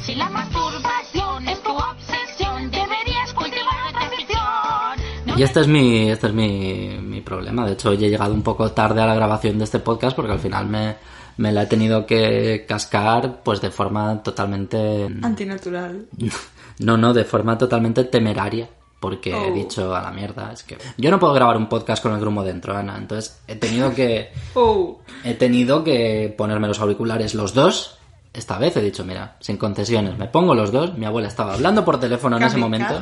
Si 0.06 0.16
la 0.16 0.30
masturbación 0.30 1.48
es 1.48 1.64
tu 1.64 1.72
obsesión, 1.72 2.70
deberías 2.70 3.34
cultivar 3.34 3.88
otra 3.88 4.06
afición. 4.06 5.26
No 5.28 5.40
Y 5.40 5.44
este 5.44 5.62
es 5.62 5.68
mi, 5.68 6.12
este 6.12 6.28
es 6.28 6.34
mi 6.34 7.11
problema. 7.32 7.66
De 7.66 7.74
hecho, 7.74 7.90
hoy 7.90 8.04
he 8.04 8.10
llegado 8.10 8.34
un 8.34 8.42
poco 8.44 8.72
tarde 8.72 9.02
a 9.02 9.06
la 9.06 9.16
grabación 9.16 9.58
de 9.58 9.64
este 9.64 9.80
podcast 9.80 10.16
porque 10.16 10.34
al 10.34 10.40
final 10.40 10.68
me, 10.68 10.96
me 11.38 11.52
la 11.52 11.64
he 11.64 11.66
tenido 11.68 12.06
que 12.06 12.66
cascar 12.68 13.42
pues 13.44 13.62
de 13.62 13.72
forma 13.72 14.22
totalmente... 14.24 15.08
Antinatural. 15.22 16.06
No, 16.80 16.98
no, 16.98 17.14
de 17.14 17.26
forma 17.26 17.58
totalmente 17.60 18.06
temeraria. 18.06 18.68
Porque 19.00 19.30
he 19.32 19.52
Oh. 19.52 19.54
dicho 19.54 19.96
a 19.96 20.02
la 20.02 20.12
mierda, 20.12 20.52
es 20.52 20.64
que 20.64 20.78
yo 20.98 21.12
no 21.12 21.20
puedo 21.20 21.34
grabar 21.34 21.58
un 21.58 21.68
podcast 21.70 22.02
con 22.02 22.14
el 22.14 22.20
grumo 22.20 22.44
dentro, 22.44 22.76
Ana. 22.76 22.98
Entonces 22.98 23.40
he 23.48 23.56
tenido 23.56 23.94
que... 23.94 24.32
Oh. 24.56 25.00
He 25.24 25.36
tenido 25.36 25.84
que 25.84 26.34
ponerme 26.36 26.68
los 26.68 26.80
auriculares 26.80 27.36
los 27.36 27.54
dos. 27.54 27.98
Esta 28.34 28.58
vez 28.58 28.78
he 28.78 28.82
dicho, 28.82 29.04
mira, 29.04 29.36
sin 29.42 29.58
concesiones, 29.58 30.18
me 30.18 30.28
pongo 30.28 30.56
los 30.56 30.72
dos. 30.72 30.98
Mi 30.98 31.06
abuela 31.06 31.28
estaba 31.28 31.54
hablando 31.54 31.84
por 31.86 32.00
teléfono 32.00 32.38
en 32.38 32.44
ese 32.44 32.58
momento. 32.58 32.96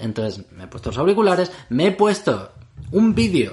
Entonces 0.00 0.44
me 0.56 0.64
he 0.64 0.66
puesto 0.66 0.90
los 0.90 0.98
auriculares, 0.98 1.52
me 1.68 1.88
he 1.88 1.92
puesto 1.92 2.50
un 2.92 3.14
vídeo. 3.14 3.52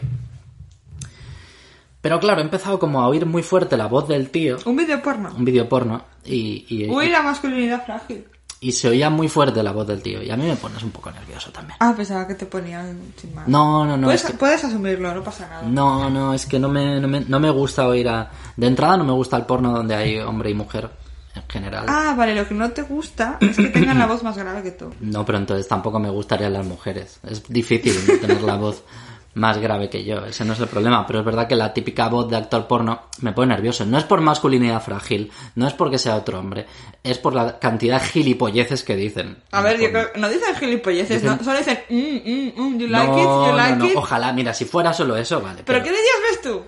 Pero 2.01 2.19
claro, 2.19 2.39
he 2.39 2.43
empezado 2.43 2.79
como 2.79 3.01
a 3.01 3.08
oír 3.08 3.25
muy 3.25 3.43
fuerte 3.43 3.75
la 3.75 3.88
voz 3.88 4.08
del 4.08 4.29
tío, 4.29 4.58
Un 4.65 4.77
vídeo 4.77 5.01
porno. 5.01 5.34
un 5.36 5.43
vídeo 5.43 5.67
porno, 5.67 6.01
y, 6.24 6.65
y, 6.69 6.89
Uy, 6.89 7.10
la 7.10 7.22
masculinidad 7.22 7.84
frágil. 7.86 8.25
y 8.62 8.72
se 8.72 8.88
oía 8.88 9.10
muy 9.10 9.27
fuerte 9.27 9.62
la 9.62 9.74
voz 9.74 9.86
del 9.86 10.01
tío. 10.01 10.24
Y 10.24 10.29
a 10.31 10.38
mí 10.38 10.46
me 10.46 10.55
pones 10.55 10.81
un 10.81 10.91
poco 10.91 11.12
nervioso 11.12 11.51
también. 11.51 11.75
Ah, 11.81 11.93
pensaba 11.96 12.25
que 12.25 12.36
te 12.36 12.46
ponían 12.46 12.98
sin 13.17 13.36
más. 13.36 13.48
No, 13.50 13.86
no, 13.86 13.98
no. 13.98 14.08
puedes, 14.08 14.24
es 14.24 14.31
que- 14.31 14.38
puedes 14.38 14.63
asumirlo, 14.63 15.13
no 15.13 15.22
pasa 15.24 15.48
nada. 15.50 15.63
No, 15.63 16.10
no, 16.10 16.34
es 16.34 16.46
que 16.46 16.58
no 16.58 16.69
me, 16.69 17.01
no 17.01 17.08
me, 17.10 17.19
no 17.22 17.39
me 17.39 17.50
gusta 17.50 17.86
oír 17.88 18.08
a... 18.08 18.31
De 18.55 18.67
entrada 18.67 18.96
no 18.96 19.03
me 19.03 19.12
gusta 19.13 19.36
el 19.36 19.46
porno 19.46 19.74
donde 19.74 19.93
hay 19.96 20.19
hombre 20.19 20.51
y 20.51 20.53
mujer, 20.53 20.89
en 21.36 21.43
general. 21.50 21.86
Ah, 21.89 22.15
vale, 22.17 22.34
lo 22.34 22.48
que 22.48 22.53
no 22.53 22.72
te 22.72 22.81
gusta 22.84 23.38
es 23.41 23.58
que 23.58 23.67
tengan 23.67 24.00
la 24.00 24.08
voz 24.08 24.24
más 24.24 24.38
grave 24.38 24.63
que 24.63 24.72
tú. 24.72 24.89
No, 25.01 25.25
pero 25.25 25.38
entonces 25.38 25.67
tampoco 25.67 26.00
me 26.00 26.10
gustarían 26.10 26.53
las 26.53 26.65
mujeres. 26.65 27.19
Es 27.24 27.43
difícil 27.50 27.93
no 28.08 28.19
tener 28.19 28.41
la 28.41 28.55
voz 28.55 28.84
más 29.39 29.58
grave 29.58 29.89
que 29.89 30.03
yo. 30.03 30.25
Ese 30.25 30.46
no 30.46 30.53
es 30.53 30.60
el 30.60 30.67
problema. 30.67 31.08
Pero 31.08 31.19
es 31.19 31.25
verdad 31.25 31.48
que 31.48 31.55
la 31.55 31.74
típica 31.74 32.08
voz 32.10 32.29
de 32.29 32.38
actor 32.38 32.67
porno 32.67 33.03
me 33.22 33.31
pone 33.31 33.53
nervioso. 33.55 33.86
No 33.86 33.98
es 33.98 34.03
por 34.03 34.22
masculinidad 34.22 34.81
frágil, 34.84 35.31
no 35.55 35.67
es 35.67 35.74
porque 35.74 35.98
sea 35.98 36.15
otro 36.15 36.38
hombre. 36.39 36.65
Es 37.03 37.17
por 37.17 37.34
la 37.34 37.58
cantidad 37.58 38.00
de 38.01 38.08
gilipolleces 38.08 38.84
que 38.84 38.96
dicen. 38.96 39.38
A 39.51 39.62
ver, 39.62 39.79
yo 39.79 39.89
creo 39.89 40.10
no 40.15 40.29
dicen 40.29 40.55
gilipolleces, 40.55 41.22
Dicen- 41.24 41.38
no, 41.38 41.43
solo 41.43 41.58
dicen, 41.58 41.79
mm, 41.89 41.96
mm, 41.96 42.62
mm, 42.62 42.79
you 42.79 42.88
like 42.88 43.08
no, 43.08 43.17
it, 43.17 43.50
you 43.51 43.58
like 43.58 43.75
no, 43.77 43.86
it. 43.86 43.96
ojalá, 43.96 44.34
mira, 44.34 44.53
si 44.53 44.65
fuera 44.65 44.93
solo 44.93 45.15
eso, 45.17 45.41
vale. 45.41 45.63
¿Pero 45.65 45.79
qué 45.81 45.89
vídeos 45.89 46.05
ves 46.29 46.41
tú? 46.41 46.62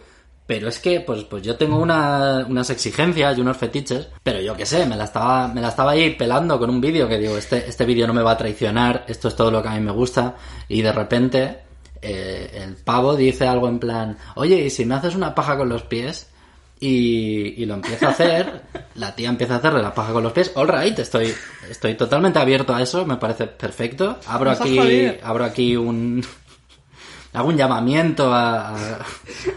Pero 0.47 0.67
es 0.67 0.79
que, 0.79 0.99
pues, 0.99 1.23
pues 1.23 1.43
yo 1.43 1.55
tengo 1.55 1.77
una- 1.77 2.45
unas 2.49 2.69
exigencias 2.71 3.37
y 3.37 3.41
unos 3.41 3.55
fetiches, 3.55 4.09
pero 4.21 4.41
yo 4.41 4.53
qué 4.57 4.65
sé, 4.65 4.85
me 4.85 4.97
la 4.97 5.05
estaba, 5.05 5.47
me 5.47 5.61
la 5.61 5.69
estaba 5.69 5.91
ahí 5.91 6.09
pelando 6.15 6.59
con 6.59 6.69
un 6.69 6.81
vídeo 6.81 7.07
que 7.07 7.17
digo, 7.19 7.37
este, 7.37 7.69
este 7.69 7.85
vídeo 7.85 8.05
no 8.05 8.13
me 8.13 8.21
va 8.23 8.31
a 8.31 8.37
traicionar, 8.37 9.05
esto 9.07 9.29
es 9.29 9.35
todo 9.35 9.49
lo 9.49 9.61
que 9.61 9.69
a 9.69 9.73
mí 9.75 9.79
me 9.79 9.91
gusta, 9.93 10.35
y 10.67 10.81
de 10.81 10.91
repente 10.91 11.59
eh, 12.01 12.61
el 12.63 12.75
pavo 12.75 13.15
dice 13.15 13.47
algo 13.47 13.67
en 13.67 13.79
plan, 13.79 14.17
oye, 14.35 14.57
¿y 14.65 14.69
si 14.69 14.85
me 14.85 14.95
haces 14.95 15.15
una 15.15 15.33
paja 15.35 15.57
con 15.57 15.69
los 15.69 15.83
pies? 15.83 16.27
Y, 16.79 17.61
y 17.61 17.65
lo 17.67 17.75
empieza 17.75 18.07
a 18.07 18.11
hacer, 18.11 18.63
la 18.95 19.13
tía 19.13 19.29
empieza 19.29 19.53
a 19.53 19.57
hacerle 19.57 19.83
la 19.83 19.93
paja 19.93 20.13
con 20.13 20.23
los 20.23 20.33
pies, 20.33 20.51
all 20.55 20.67
right, 20.67 20.97
estoy, 20.97 21.31
estoy 21.69 21.93
totalmente 21.93 22.39
abierto 22.39 22.73
a 22.73 22.81
eso, 22.81 23.05
me 23.05 23.17
parece 23.17 23.45
perfecto. 23.47 24.17
Abro 24.25 24.49
aquí, 24.49 24.79
abro 25.21 25.45
aquí 25.45 25.75
un, 25.77 26.25
hago 27.33 27.49
un 27.49 27.55
llamamiento 27.57 28.33
a- 28.33 28.69
a, 28.69 28.97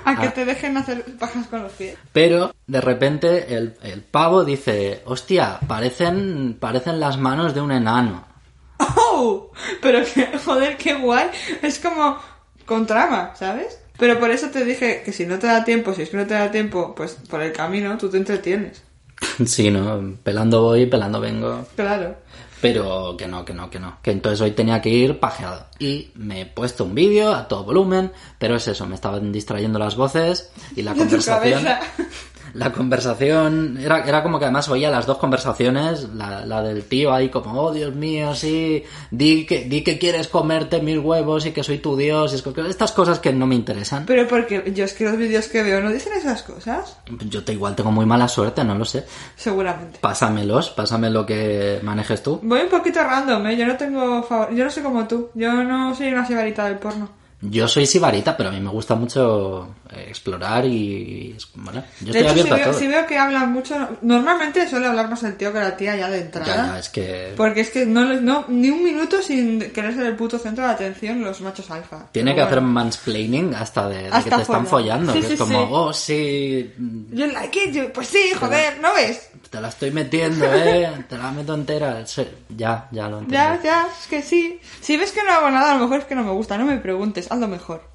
A 0.05 0.21
que 0.21 0.29
te 0.29 0.45
dejen 0.45 0.77
hacer 0.77 1.03
pajas 1.19 1.47
con 1.47 1.63
los 1.63 1.73
pies. 1.73 1.97
pero 2.13 2.55
de 2.67 2.81
repente 2.83 3.55
el, 3.57 3.75
el 3.83 4.03
pavo 4.03 4.45
dice, 4.45 5.01
hostia, 5.07 5.59
parecen, 5.67 6.59
parecen 6.61 7.01
las 7.01 7.17
manos 7.19 7.55
de 7.55 7.63
un 7.63 7.73
enano. 7.73 8.27
¡Oh! 8.79 9.51
Pero 9.81 10.01
que, 10.05 10.39
joder, 10.45 10.77
qué 10.77 10.93
guay. 10.95 11.29
Es 11.63 11.79
como 11.79 12.19
con 12.65 12.87
trama, 12.87 13.33
¿sabes? 13.35 13.79
Pero 13.99 14.19
por 14.19 14.31
eso 14.31 14.49
te 14.49 14.65
dije 14.65 15.03
que 15.05 15.13
si 15.13 15.27
no 15.27 15.39
te 15.39 15.47
da 15.47 15.65
tiempo, 15.65 15.95
si 15.95 16.03
es 16.03 16.11
que 16.11 16.17
no 16.17 16.27
te 16.27 16.35
da 16.35 16.51
tiempo, 16.51 16.95
pues 16.95 17.17
por 17.29 17.41
el 17.43 17.53
camino 17.53 17.97
tú 17.97 18.09
te 18.09 18.17
entretienes. 18.17 18.83
sí, 19.47 19.71
¿no? 19.71 20.17
Pelando 20.23 20.63
voy, 20.63 20.87
pelando 20.87 21.21
vengo. 21.21 21.67
Claro. 21.77 22.17
Pero 22.61 23.15
que 23.17 23.29
no, 23.29 23.45
que 23.45 23.53
no, 23.53 23.69
que 23.69 23.79
no. 23.79 23.99
Que 24.01 24.11
entonces 24.11 24.41
hoy 24.41 24.53
tenía 24.53 24.81
que 24.81 24.89
ir 24.89 25.21
pajeado. 25.21 25.67
Y 25.79 26.11
me 26.15 26.41
he 26.41 26.47
puesto 26.47 26.85
un 26.85 26.95
vídeo 26.95 27.35
a 27.35 27.47
todo 27.47 27.65
volumen, 27.65 28.11
pero 28.39 28.57
es 28.57 28.67
eso, 28.67 28.87
me 28.87 28.95
estaban 28.95 29.31
distrayendo 29.33 29.79
las 29.79 29.97
voces 29.97 30.51
y 30.75 30.83
la 30.83 30.95
conversación. 30.97 31.63
La 32.55 32.71
conversación, 32.73 33.79
era, 33.81 34.05
era 34.05 34.23
como 34.23 34.39
que 34.39 34.45
además 34.45 34.69
oía 34.69 34.89
las 34.91 35.07
dos 35.07 35.19
conversaciones, 35.19 36.09
la, 36.15 36.47
la 36.47 36.63
del 36.63 36.85
tío 36.85 37.13
ahí 37.13 37.29
como, 37.29 37.61
oh 37.61 37.73
Dios 37.73 37.95
mío, 37.95 38.35
sí, 38.35 38.85
di 39.11 39.45
que, 39.45 39.65
di 39.65 39.83
que 39.83 39.99
quieres 39.99 40.29
comerte 40.29 40.81
mil 40.81 41.01
huevos 41.01 41.45
y 41.47 41.51
que 41.51 41.65
soy 41.65 41.79
tu 41.79 41.97
Dios, 41.97 42.33
y 42.33 42.37
es 42.37 42.43
que- 42.43 42.69
estas 42.69 42.93
cosas 42.93 43.19
que 43.19 43.33
no 43.33 43.47
me 43.47 43.57
interesan. 43.57 44.05
Pero 44.07 44.27
porque 44.29 44.73
yo 44.75 44.85
es 44.85 44.95
que 44.95 45.05
los 45.05 45.17
vídeos 45.17 45.49
que 45.49 45.63
veo 45.63 45.81
no 45.81 45.91
dicen 45.91 46.13
esas 46.15 46.43
cosas. 46.45 46.97
Yo 47.29 47.43
te 47.45 47.53
igual 47.53 47.75
tengo 47.75 47.91
muy 47.91 48.07
mala 48.07 48.29
suerte, 48.29 48.63
no 48.65 48.75
lo 48.77 48.85
sé. 48.85 49.05
Seguramente. 49.37 49.99
Pásamelos, 50.01 50.71
pásame 50.71 51.11
lo 51.11 51.27
que 51.27 51.81
manejes 51.83 52.23
tú. 52.23 52.39
Voy 52.43 52.61
un 52.61 52.69
poquito 52.69 53.03
random, 53.03 53.47
¿eh? 53.49 53.57
Yo 53.57 53.67
no 53.67 53.77
tengo 53.77 54.23
favor... 54.23 54.55
Yo 54.55 54.65
no 54.65 54.71
soy 54.71 54.83
como 54.83 55.07
tú. 55.09 55.31
Yo 55.35 55.53
no 55.65 55.95
soy 55.95 56.09
una 56.09 56.25
sibarita 56.27 56.67
del 56.67 56.79
porno. 56.79 57.09
Yo 57.51 57.69
soy 57.69 57.87
sibarita, 57.87 58.37
pero 58.37 58.49
a 58.49 58.53
mí 58.53 58.61
me 58.61 58.71
gusta 58.71 58.95
mucho 58.95 59.75
eh, 59.91 60.07
explorar 60.09 60.65
y... 60.65 61.37
Bueno, 61.55 61.85
yo 62.01 62.13
De 62.13 62.21
estoy 62.21 62.23
hecho, 62.23 62.33
si 62.35 62.41
abierto 62.41 62.55
a 62.55 62.57
veo, 62.57 62.71
todo. 62.71 62.79
si 62.81 62.87
veo 62.87 63.07
que 63.07 63.19
hablan 63.19 63.53
mucho... 63.53 63.75
Normalmente 64.03 64.69
suele 64.69 64.87
hablar 64.87 65.11
más 65.11 65.23
el 65.25 65.37
tío 65.37 65.53
que 65.53 65.59
la 65.61 65.77
tía 65.77 65.97
ya 65.97 66.09
de 66.09 66.21
entrada. 66.21 66.47
Ya, 66.57 66.67
ya, 66.73 66.79
es 66.79 66.89
que... 66.89 67.35
Porque 67.37 67.61
es 67.61 67.71
que 67.71 67.85
no, 67.87 68.05
no 68.21 68.45
ni 68.49 68.71
un 68.71 68.83
minuto 68.83 69.21
sin 69.21 69.61
querer 69.73 69.95
ser 69.95 70.07
el 70.07 70.17
puto 70.17 70.39
centro 70.39 70.65
de 70.65 70.71
atención 70.73 71.23
los 71.23 71.41
machos 71.43 71.71
alfa. 71.71 72.07
Tiene 72.13 72.33
Pero 72.33 72.47
que 72.47 72.49
hacer 72.53 72.61
mansplaining 72.63 73.55
hasta 73.55 73.89
de, 73.89 74.05
de 74.11 74.23
que 74.25 74.31
te 74.31 74.43
están 74.43 74.67
follando. 74.67 75.13
Sí, 75.13 75.21
que 75.21 75.27
sí, 75.27 75.33
es 75.35 75.39
como, 75.39 75.59
sí. 75.61 75.69
oh, 75.71 75.93
sí, 75.93 76.75
Yo 77.11 77.27
like 77.27 77.65
it, 77.65 77.93
pues 77.93 78.09
sí, 78.09 78.33
joder, 78.39 78.81
¿no 78.81 78.95
ves? 78.95 79.29
Te 79.55 79.61
la 79.61 79.69
estoy 79.69 79.93
metiendo, 79.93 80.53
eh, 80.53 81.05
te 81.09 81.17
la 81.17 81.31
meto 81.31 81.55
entera. 81.55 82.05
Ya, 82.49 82.89
ya 82.91 83.09
lo 83.09 83.21
entiendo. 83.21 83.33
Ya, 83.33 83.63
ya, 83.63 83.87
es 83.87 84.09
que 84.09 84.21
sí. 84.21 84.59
Si 84.81 84.97
ves 84.97 85.13
que 85.13 85.23
no 85.23 85.31
hago 85.31 85.49
nada, 85.49 85.71
a 85.71 85.75
lo 85.77 85.83
mejor 85.85 86.01
es 86.01 86.07
que 86.07 86.17
no 86.17 86.25
me 86.25 86.33
gusta, 86.33 86.59
no 86.59 86.65
me 86.65 86.79
preguntes, 86.79 87.31
hazlo 87.31 87.47
mejor. 87.47 87.89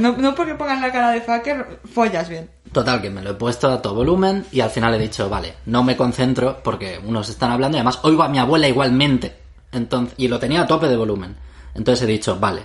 No, 0.00 0.16
no 0.16 0.34
porque 0.34 0.56
pongan 0.56 0.80
la 0.80 0.90
cara 0.90 1.10
de 1.10 1.20
fucker, 1.20 1.80
follas 1.92 2.28
bien. 2.28 2.50
Total, 2.72 3.00
que 3.00 3.10
me 3.10 3.22
lo 3.22 3.30
he 3.30 3.34
puesto 3.34 3.68
a 3.68 3.80
todo 3.80 3.94
volumen 3.94 4.44
y 4.50 4.58
al 4.58 4.70
final 4.70 4.92
he 4.94 4.98
dicho, 4.98 5.28
vale, 5.28 5.54
no 5.66 5.84
me 5.84 5.96
concentro 5.96 6.60
porque 6.64 7.00
unos 7.04 7.28
están 7.28 7.52
hablando 7.52 7.76
y 7.76 7.78
además 7.78 8.00
oigo 8.02 8.24
a 8.24 8.28
mi 8.28 8.40
abuela 8.40 8.66
igualmente. 8.66 9.36
Entonces, 9.70 10.14
y 10.16 10.26
lo 10.26 10.40
tenía 10.40 10.62
a 10.62 10.66
tope 10.66 10.88
de 10.88 10.96
volumen. 10.96 11.36
Entonces 11.76 12.02
he 12.02 12.10
dicho, 12.10 12.40
vale, 12.40 12.62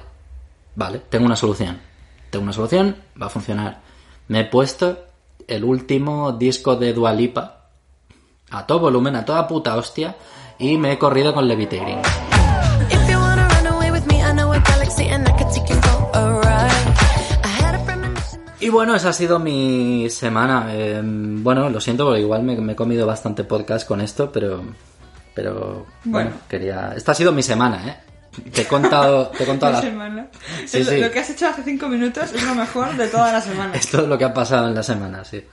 vale, 0.76 1.04
tengo 1.08 1.28
una 1.28 1.36
solución. 1.36 1.80
Tengo 2.32 2.44
una 2.44 2.54
solución, 2.54 2.96
va 3.22 3.28
a 3.28 3.30
funcionar. 3.30 3.82
Me 4.28 4.40
he 4.40 4.46
puesto 4.46 5.06
el 5.48 5.64
último 5.64 6.32
disco 6.32 6.76
de 6.76 6.94
Dualipa 6.94 7.63
a 8.54 8.66
todo 8.66 8.80
volumen, 8.80 9.16
a 9.16 9.26
toda 9.26 9.48
puta 9.48 9.76
hostia 9.76 10.16
y 10.60 10.78
me 10.78 10.94
he 10.94 10.98
corrido 10.98 11.34
con 11.34 11.48
Levitating. 11.48 11.98
Ride. 12.02 12.34
bueno, 18.74 18.96
esa 18.96 19.10
ha 19.10 19.14
sido 19.14 19.40
mi 19.40 20.10
semana. 20.10 20.68
Eh, 20.72 21.00
bueno, 21.04 21.70
lo 21.70 21.80
siento 21.80 22.06
porque 22.06 22.22
igual 22.22 22.44
me, 22.44 22.56
me 22.58 22.74
he 22.74 22.76
comido 22.76 23.06
bastante 23.06 23.44
podcast 23.44 23.88
con 23.88 24.02
esto, 24.02 24.32
pero... 24.32 24.64
Pero 25.36 25.86
bueno, 26.04 26.06
Bueno. 26.06 26.32
quería... 26.50 26.94
Esta 26.96 27.14
ha 27.14 27.16
sido 27.16 27.32
mi 27.32 27.44
semana, 27.44 27.88
¿eh? 27.88 27.98
Te 28.52 28.64
he 28.64 28.68
contado, 28.68 29.28
te 29.28 29.44
he 29.44 29.48
contado 29.48 29.74
La 29.74 29.82
semana. 29.82 30.28
Sí, 30.66 30.80
Es 30.80 30.92
lo-. 30.92 31.06
Lo 31.08 31.12
que 31.12 31.20
has 31.20 31.30
hecho 31.30 31.48
hace 31.48 31.64
cinco 31.64 31.88
minutos 31.88 32.34
es 32.34 32.44
lo 32.44 32.56
mejor 32.56 32.96
de 32.98 33.08
toda 33.08 33.32
la 33.32 33.42
semana. 33.42 33.74
Es 33.76 33.90
todo 33.90 34.08
lo 34.08 34.18
que 34.18 34.26
ha 34.26 34.34
pasado 34.34 34.68
en 34.68 34.76
la 34.76 34.84
semana, 34.84 35.24
sí. 35.24 35.44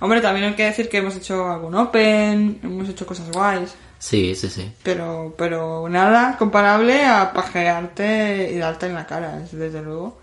Hombre, 0.00 0.20
también 0.20 0.46
hay 0.48 0.54
que 0.54 0.64
decir 0.64 0.88
que 0.88 0.98
hemos 0.98 1.16
hecho 1.16 1.48
algún 1.50 1.74
open, 1.74 2.60
hemos 2.62 2.88
hecho 2.88 3.06
cosas 3.06 3.30
guays, 3.30 3.74
Sí, 3.98 4.34
sí, 4.34 4.50
sí. 4.50 4.70
pero, 4.82 5.34
pero 5.38 5.88
nada 5.88 6.36
comparable 6.38 7.04
a 7.04 7.32
pajearte 7.32 8.50
y 8.52 8.58
darte 8.58 8.86
en 8.86 8.94
la 8.94 9.06
cara, 9.06 9.40
es 9.42 9.52
desde 9.52 9.82
luego 9.82 10.18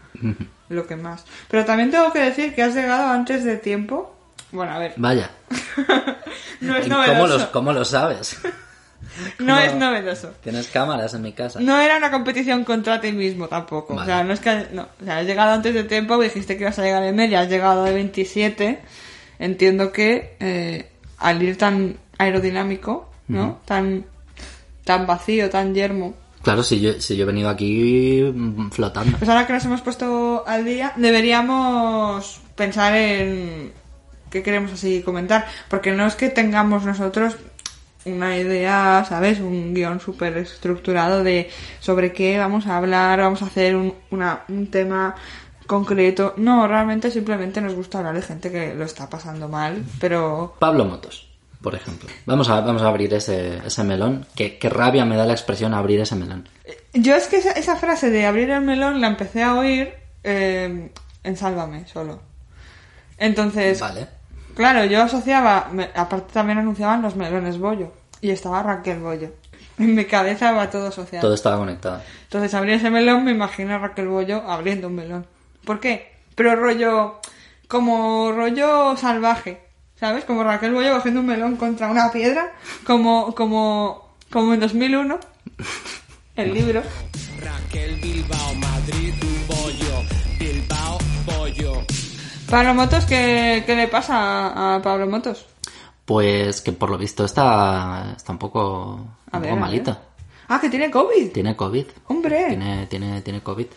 lo 0.69 0.87
que 0.87 0.95
más. 0.95 1.25
Pero 1.49 1.65
también 1.65 1.91
tengo 1.91 2.11
que 2.13 2.19
decir 2.19 2.53
que 2.53 2.63
has 2.63 2.75
llegado 2.75 3.07
antes 3.11 3.43
de 3.43 3.57
tiempo. 3.57 4.15
Bueno, 4.51 4.73
a 4.73 4.77
ver, 4.79 4.93
Vaya. 4.97 5.31
no 6.61 6.77
es 6.77 6.85
¿Y 6.85 6.89
novedoso. 6.89 7.13
¿Cómo, 7.15 7.27
los, 7.27 7.43
¿Cómo 7.47 7.73
lo 7.73 7.85
sabes? 7.85 8.39
No 9.37 9.59
es 9.59 9.75
novedoso. 9.75 10.31
Tienes 10.41 10.69
cámaras 10.69 11.13
en 11.13 11.21
mi 11.21 11.33
casa. 11.33 11.59
No 11.59 11.79
era 11.79 11.97
una 11.97 12.09
competición 12.09 12.63
contra 12.63 13.01
ti 13.01 13.11
mismo 13.11 13.47
tampoco. 13.47 13.93
Vale. 13.95 14.03
O 14.03 14.05
sea, 14.15 14.23
no 14.23 14.33
es 14.33 14.39
que. 14.39 14.67
No. 14.71 14.87
O 15.01 15.05
sea, 15.05 15.19
has 15.19 15.25
llegado 15.25 15.51
antes 15.53 15.73
de 15.73 15.83
tiempo, 15.83 16.17
dijiste 16.19 16.55
que 16.57 16.63
ibas 16.63 16.79
a 16.79 16.83
llegar 16.83 17.03
en 17.03 17.15
media, 17.15 17.41
has 17.41 17.49
llegado 17.49 17.83
de 17.83 17.93
27. 17.93 18.79
Entiendo 19.39 19.91
que 19.91 20.35
eh, 20.39 20.89
al 21.17 21.41
ir 21.41 21.57
tan 21.57 21.97
aerodinámico, 22.17 23.09
¿no? 23.27 23.59
Tan, 23.65 24.05
tan 24.83 25.07
vacío, 25.07 25.49
tan 25.49 25.73
yermo. 25.73 26.15
Claro, 26.41 26.61
si 26.61 26.81
yo, 26.81 26.99
si 26.99 27.15
yo 27.15 27.23
he 27.23 27.27
venido 27.27 27.49
aquí 27.49 28.21
mm, 28.21 28.69
flotando. 28.69 29.17
Pues 29.17 29.29
ahora 29.29 29.47
que 29.47 29.53
nos 29.53 29.65
hemos 29.65 29.81
puesto 29.81 30.43
al 30.45 30.65
día, 30.65 30.93
deberíamos 30.97 32.41
pensar 32.55 32.95
en 32.95 33.71
qué 34.29 34.43
queremos 34.43 34.73
así 34.73 35.01
comentar. 35.01 35.47
Porque 35.69 35.91
no 35.91 36.05
es 36.05 36.15
que 36.15 36.29
tengamos 36.29 36.83
nosotros 36.83 37.37
una 38.05 38.37
idea, 38.37 39.05
¿sabes? 39.07 39.39
Un 39.39 39.73
guion 39.73 39.99
súper 39.99 40.37
estructurado 40.37 41.23
de 41.23 41.49
sobre 41.79 42.11
qué 42.11 42.37
vamos 42.37 42.67
a 42.67 42.77
hablar, 42.77 43.19
vamos 43.19 43.41
a 43.41 43.45
hacer 43.45 43.77
un, 43.77 43.93
una, 44.11 44.41
un 44.49 44.67
tema 44.67 45.15
concreto. 45.73 46.33
No, 46.37 46.67
realmente 46.67 47.09
simplemente 47.11 47.59
nos 47.61 47.73
gusta 47.73 47.97
hablar 47.99 48.15
de 48.15 48.21
gente 48.21 48.51
que 48.51 48.73
lo 48.73 48.85
está 48.85 49.09
pasando 49.09 49.47
mal, 49.49 49.83
pero... 49.99 50.55
Pablo 50.59 50.85
Motos, 50.85 51.27
por 51.61 51.73
ejemplo. 51.75 52.07
Vamos 52.25 52.49
a, 52.49 52.61
vamos 52.61 52.81
a 52.81 52.87
abrir 52.87 53.13
ese, 53.13 53.57
ese 53.65 53.83
melón. 53.83 54.25
Qué, 54.35 54.57
qué 54.57 54.69
rabia 54.69 55.05
me 55.05 55.15
da 55.17 55.25
la 55.25 55.33
expresión 55.33 55.73
abrir 55.73 55.99
ese 55.99 56.15
melón. 56.15 56.47
Yo 56.93 57.15
es 57.15 57.27
que 57.27 57.37
esa, 57.37 57.51
esa 57.51 57.75
frase 57.75 58.09
de 58.11 58.25
abrir 58.25 58.49
el 58.51 58.61
melón 58.61 59.01
la 59.01 59.07
empecé 59.07 59.41
a 59.43 59.55
oír 59.55 59.93
eh, 60.23 60.91
en 61.23 61.37
Sálvame, 61.37 61.87
solo. 61.87 62.21
Entonces, 63.17 63.79
Vale. 63.79 64.07
Claro, 64.55 64.85
yo 64.85 65.01
asociaba, 65.01 65.69
me- 65.71 65.89
aparte 65.95 66.31
también 66.33 66.59
anunciaban 66.59 67.01
los 67.01 67.15
melones 67.15 67.57
bollo 67.57 67.91
y 68.21 68.29
estaba 68.29 68.61
Raquel 68.63 68.99
Bollo. 68.99 69.29
En 69.79 69.95
mi 69.95 70.05
cabeza 70.05 70.51
va 70.51 70.69
todo 70.69 70.87
asociado. 70.89 71.23
Todo 71.25 71.33
estaba 71.33 71.57
conectado. 71.57 71.99
Entonces 72.25 72.53
abrí 72.53 72.73
ese 72.73 72.91
melón, 72.91 73.23
me 73.23 73.31
imagino 73.31 73.73
a 73.73 73.79
Raquel 73.79 74.07
Bollo 74.07 74.43
abriendo 74.47 74.87
un 74.87 74.95
melón. 74.95 75.25
¿Por 75.65 75.79
qué? 75.79 76.11
Pero 76.35 76.55
rollo, 76.55 77.19
como 77.67 78.31
rollo 78.31 78.97
salvaje, 78.97 79.61
¿sabes? 79.99 80.25
Como 80.25 80.43
Raquel 80.43 80.73
Bollo 80.73 80.95
cogiendo 80.95 81.21
un 81.21 81.27
melón 81.27 81.55
contra 81.55 81.89
una 81.89 82.11
piedra, 82.11 82.53
como, 82.85 83.33
como, 83.35 84.15
como 84.29 84.53
en 84.53 84.59
2001, 84.59 85.19
el 86.35 86.53
libro. 86.53 86.81
Raquel 87.39 87.95
Bilbao, 87.95 88.53
Madrid, 88.55 89.13
bollo. 89.47 90.03
Bilbao, 90.39 90.97
bollo. 91.25 91.85
Pablo 92.49 92.73
Motos, 92.73 93.05
¿qué, 93.05 93.63
qué 93.65 93.75
le 93.75 93.87
pasa 93.87 94.15
a, 94.17 94.75
a 94.75 94.81
Pablo 94.81 95.07
Motos? 95.07 95.45
Pues 96.05 96.59
que 96.61 96.73
por 96.73 96.89
lo 96.89 96.97
visto 96.97 97.23
está, 97.23 98.13
está 98.17 98.33
un 98.33 98.37
poco, 98.37 98.95
un 98.95 99.09
A 99.31 99.39
ver, 99.39 99.51
poco 99.51 99.61
malito. 99.61 99.97
Ah, 100.49 100.59
que 100.59 100.69
tiene 100.69 100.91
COVID. 100.91 101.31
Tiene 101.31 101.55
COVID. 101.55 101.85
Hombre. 102.07 102.47
Tiene, 102.49 102.87
tiene, 102.87 103.21
tiene 103.21 103.41
COVID. 103.41 103.67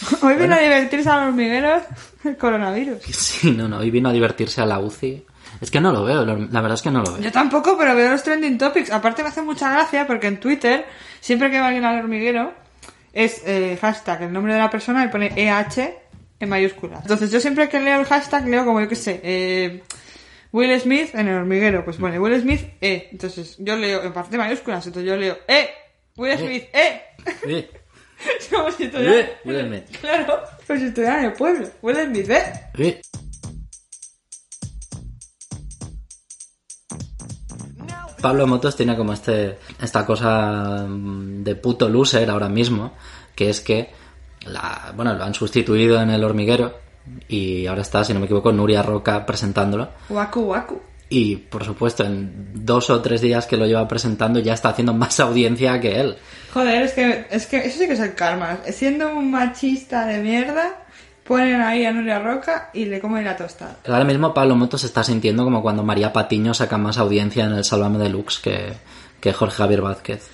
Hoy 0.22 0.34
viene 0.36 0.54
a 0.54 0.60
divertirse 0.60 1.08
a 1.08 1.16
los 1.16 1.28
hormigueros 1.28 1.82
el 2.24 2.36
coronavirus. 2.36 3.02
Sí, 3.12 3.50
no, 3.52 3.68
no. 3.68 3.78
Hoy 3.78 3.90
vino 3.90 4.08
a 4.08 4.12
divertirse 4.12 4.60
a 4.60 4.66
la 4.66 4.78
UCI. 4.78 5.24
Es 5.60 5.70
que 5.70 5.80
no 5.80 5.90
lo 5.90 6.04
veo, 6.04 6.24
la 6.24 6.34
verdad 6.34 6.74
es 6.74 6.82
que 6.82 6.90
no 6.90 7.02
lo 7.02 7.12
veo. 7.12 7.22
Yo 7.22 7.32
tampoco, 7.32 7.78
pero 7.78 7.94
veo 7.94 8.10
los 8.10 8.22
trending 8.22 8.58
topics. 8.58 8.90
Aparte 8.90 9.22
me 9.22 9.30
hace 9.30 9.40
mucha 9.40 9.70
gracia 9.72 10.06
porque 10.06 10.26
en 10.26 10.38
Twitter, 10.38 10.84
siempre 11.20 11.50
que 11.50 11.58
va 11.58 11.68
alguien 11.68 11.84
al 11.84 11.98
hormiguero, 11.98 12.52
es 13.12 13.42
eh, 13.46 13.78
hashtag 13.80 14.24
el 14.24 14.32
nombre 14.32 14.52
de 14.52 14.58
la 14.58 14.68
persona 14.68 15.04
y 15.04 15.08
pone 15.08 15.32
EH 15.34 15.98
en 16.40 16.48
mayúsculas. 16.48 17.00
Entonces 17.02 17.30
yo 17.30 17.40
siempre 17.40 17.70
que 17.70 17.80
leo 17.80 18.00
el 18.00 18.06
hashtag 18.06 18.46
leo 18.46 18.66
como 18.66 18.82
yo 18.82 18.88
que 18.88 18.96
sé, 18.96 19.20
eh, 19.22 19.82
Will 20.52 20.78
Smith 20.78 21.14
en 21.14 21.28
el 21.28 21.36
hormiguero, 21.36 21.84
pues 21.84 21.96
pone 21.96 22.18
Will 22.18 22.38
Smith 22.40 22.74
E. 22.80 23.08
Entonces 23.12 23.56
yo 23.58 23.76
leo 23.76 24.02
en 24.02 24.12
parte 24.12 24.36
mayúsculas, 24.36 24.86
entonces 24.86 25.08
yo 25.08 25.16
leo 25.16 25.38
E. 25.48 25.70
Will 26.16 26.36
Smith 26.36 26.64
E. 26.74 27.70
Como 28.50 28.70
si. 28.70 28.88
Claro, 30.00 30.42
como 30.66 30.78
si 30.78 31.00
en 31.00 31.24
el 31.24 31.32
pueblo. 31.32 31.68
Will 31.82 31.96
Smith 31.96 32.30
E. 32.30 32.70
eh. 32.78 33.00
Pablo 38.20 38.46
Motos 38.46 38.74
tiene 38.74 38.96
como 38.96 39.12
este 39.12 39.58
esta 39.80 40.04
cosa 40.04 40.84
mm, 40.88 41.44
de 41.44 41.54
puto 41.54 41.88
loser 41.88 42.28
ahora 42.30 42.48
mismo, 42.48 42.94
que 43.34 43.50
es 43.50 43.60
que 43.60 43.90
la, 44.46 44.92
bueno, 44.96 45.14
lo 45.14 45.22
han 45.22 45.34
sustituido 45.34 46.00
en 46.00 46.10
el 46.10 46.24
hormiguero 46.24 46.74
y 47.28 47.66
ahora 47.66 47.82
está, 47.82 48.02
si 48.04 48.12
no 48.12 48.20
me 48.20 48.26
equivoco, 48.26 48.50
Nuria 48.52 48.82
Roca 48.82 49.24
presentándolo. 49.24 49.90
Waku 50.08 50.40
Waku. 50.40 50.80
Y 51.08 51.36
por 51.36 51.64
supuesto, 51.64 52.04
en 52.04 52.50
dos 52.54 52.90
o 52.90 53.00
tres 53.00 53.20
días 53.20 53.46
que 53.46 53.56
lo 53.56 53.66
lleva 53.66 53.86
presentando 53.86 54.40
ya 54.40 54.54
está 54.54 54.70
haciendo 54.70 54.92
más 54.92 55.20
audiencia 55.20 55.80
que 55.80 56.00
él. 56.00 56.16
Joder, 56.52 56.82
es 56.82 56.92
que, 56.92 57.26
es 57.30 57.46
que 57.46 57.58
eso 57.58 57.78
sí 57.78 57.86
que 57.86 57.92
es 57.92 58.00
el 58.00 58.14
karma. 58.14 58.58
Siendo 58.70 59.12
un 59.12 59.30
machista 59.30 60.06
de 60.06 60.18
mierda, 60.18 60.86
ponen 61.26 61.60
ahí 61.60 61.84
a 61.84 61.92
Nuria 61.92 62.18
Roca 62.18 62.70
y 62.72 62.86
le 62.86 63.00
comen 63.00 63.24
la 63.24 63.36
tostada. 63.36 63.76
Ahora 63.86 64.04
mismo 64.04 64.32
Pablo 64.32 64.56
Motos 64.56 64.80
se 64.80 64.86
está 64.86 65.04
sintiendo 65.04 65.44
como 65.44 65.62
cuando 65.62 65.82
María 65.82 66.12
Patiño 66.12 66.54
saca 66.54 66.78
más 66.78 66.98
audiencia 66.98 67.44
en 67.44 67.52
el 67.52 67.64
Sálvame 67.64 67.98
Deluxe 67.98 68.38
que, 68.38 68.72
que 69.20 69.32
Jorge 69.32 69.56
Javier 69.56 69.82
Vázquez. 69.82 70.28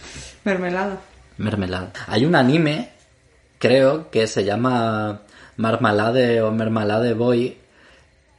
Mermelada. 0.45 1.01
Mermelada. 1.39 1.93
Hay 2.07 2.25
un 2.25 2.35
anime, 2.35 2.91
creo, 3.59 4.11
que 4.11 4.27
se 4.27 4.45
llama 4.45 5.23
Marmalade 5.57 6.43
o 6.43 6.51
Mermalade 6.53 7.15
Boy. 7.15 7.59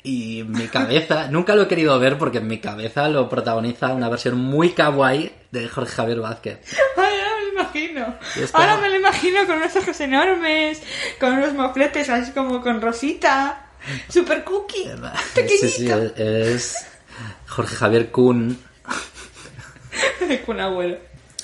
Y 0.06 0.42
en 0.42 0.52
mi 0.52 0.68
cabeza, 0.68 1.30
nunca 1.30 1.56
lo 1.56 1.62
he 1.64 1.68
querido 1.70 1.98
ver 1.98 2.18
porque 2.18 2.40
en 2.40 2.48
mi 2.48 2.60
cabeza 2.60 3.08
lo 3.08 3.30
protagoniza 3.30 3.94
una 3.94 4.10
versión 4.10 4.38
muy 4.38 4.72
kawaii 4.74 5.32
de 5.52 5.70
Jorge 5.70 5.92
Javier 5.96 6.20
Vázquez. 6.20 6.60
Ay, 6.98 7.16
ahora 7.20 7.36
me 7.38 7.46
lo 7.46 7.52
imagino. 7.62 8.06
Como- 8.52 8.64
Ahora 8.64 8.78
me 8.78 8.90
lo 8.90 8.96
imagino 8.98 9.46
con 9.46 9.56
unos 9.58 9.76
ojos 9.78 10.00
enormes, 10.02 10.82
con 11.20 11.34
unos 11.34 11.54
mofletes 11.54 12.10
así 12.10 12.32
como 12.34 12.62
con 12.62 12.82
rosita. 12.82 13.68
Super 14.10 14.44
cookie. 14.44 14.90
Sí, 15.48 15.68
sí, 15.70 15.90
es, 16.18 16.86
Jorge 17.48 17.76
Javier 17.76 18.12
Kun. 18.12 18.58
con 20.46 20.60
abuelo. 20.60 20.98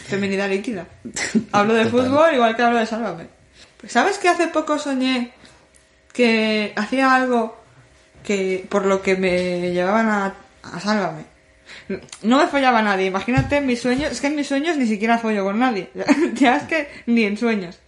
Feminidad 0.08 0.50
líquida. 0.50 0.86
Hablo 1.52 1.74
de 1.76 1.86
Total. 1.86 2.08
fútbol 2.08 2.34
igual 2.34 2.56
que 2.56 2.64
hablo 2.64 2.80
de 2.80 2.86
Sálvame. 2.86 3.28
Pues, 3.80 3.92
¿Sabes 3.92 4.18
que 4.18 4.28
hace 4.30 4.48
poco 4.48 4.78
soñé 4.80 5.34
que 6.14 6.74
hacía 6.76 7.14
algo 7.16 7.59
que 8.30 8.64
por 8.70 8.86
lo 8.86 9.02
que 9.02 9.16
me 9.16 9.72
llevaban 9.72 10.08
a, 10.08 10.36
Sálvame? 10.80 11.24
No 12.22 12.38
me 12.38 12.46
follaba 12.46 12.84
nadie. 12.84 13.08
Imagínate 13.08 13.58
en 13.58 13.66
mis 13.66 13.82
sueños. 13.82 14.12
Es 14.12 14.22
que 14.22 14.28
en 14.28 14.36
mis 14.36 14.46
sueños 14.46 14.78
ni 14.78 14.86
siquiera 14.86 15.18
follo 15.18 15.44
con 15.44 15.58
nadie. 15.58 15.90
ya 16.36 16.58
es 16.58 16.64
que 16.64 16.88
ni 17.08 17.24
en 17.24 17.38
sueños. 17.38 17.80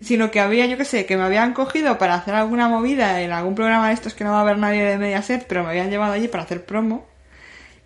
Sino 0.00 0.30
que 0.30 0.40
había, 0.40 0.64
yo 0.64 0.78
qué 0.78 0.86
sé, 0.86 1.04
que 1.04 1.18
me 1.18 1.24
habían 1.24 1.52
cogido 1.52 1.98
para 1.98 2.14
hacer 2.14 2.34
alguna 2.34 2.66
movida 2.66 3.20
en 3.20 3.32
algún 3.32 3.54
programa 3.54 3.88
de 3.88 3.94
estos 3.94 4.14
que 4.14 4.24
no 4.24 4.30
va 4.30 4.38
a 4.38 4.40
haber 4.40 4.56
nadie 4.56 4.82
de 4.82 4.96
Mediaset, 4.96 5.46
pero 5.46 5.62
me 5.62 5.68
habían 5.68 5.90
llevado 5.90 6.14
allí 6.14 6.28
para 6.28 6.44
hacer 6.44 6.64
promo 6.64 7.06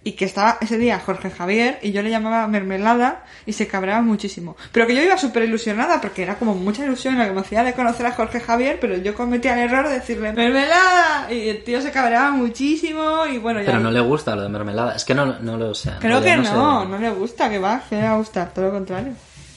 y 0.05 0.13
que 0.13 0.25
estaba 0.25 0.59
ese 0.61 0.79
día 0.79 1.01
Jorge 1.01 1.31
Javier 1.31 1.79
y 1.83 1.93
yo 1.93 2.03
le 2.03 2.11
llamaba 2.11 2.47
mermelada 2.47 3.25
y 3.47 3.53
se 3.53 3.67
cabreaba 3.67 4.01
muchísimo. 4.01 4.57
Pero 4.73 4.87
que 4.87 4.95
yo 4.95 5.03
iba 5.03 5.19
súper 5.19 5.43
ilusionada 5.43 6.01
porque 6.01 6.23
era 6.23 6.37
como 6.37 6.55
mucha 6.55 6.85
ilusión 6.85 7.19
la 7.19 7.27
que 7.27 7.33
me 7.33 7.41
hacía 7.41 7.65
de 7.65 7.75
conocer 7.75 8.07
a 8.07 8.13
Jorge 8.13 8.41
Javier, 8.41 8.79
pero 8.81 8.97
yo 8.97 9.15
cometía 9.15 9.55
el 9.55 9.71
error 9.71 9.89
de 9.89 9.95
decirle 9.95 10.33
mermelada 10.33 11.33
y 11.33 11.49
el 11.49 11.65
tío 11.65 11.81
se 11.81 11.91
cabreaba 11.91 12.31
muchísimo 12.31 13.27
y 13.27 13.39
bueno, 13.39 13.61
ya... 13.61 13.67
Pero 13.67 13.81
no 13.81 13.91
le 13.91 14.01
gusta 14.01 14.37
lo 14.37 14.43
de 14.43 14.49
mermelada. 14.49 14.95
Es 14.95 15.05
que 15.05 15.15
no, 15.15 15.27
no 15.41 15.57
lo 15.57 15.75
sé. 15.75 15.93
Creo 16.01 16.23
que 16.23 16.37
no, 16.37 16.45
sé. 16.45 16.89
no 16.89 16.99
le 16.99 17.11
gusta, 17.11 17.51
que 17.51 17.59
va, 17.59 17.83
que 17.89 17.97
le 17.97 18.03
va 18.03 18.13
a 18.13 18.17
gustar, 18.19 18.55
todo 18.55 18.67
lo 18.67 18.73
contrario. 18.73 19.13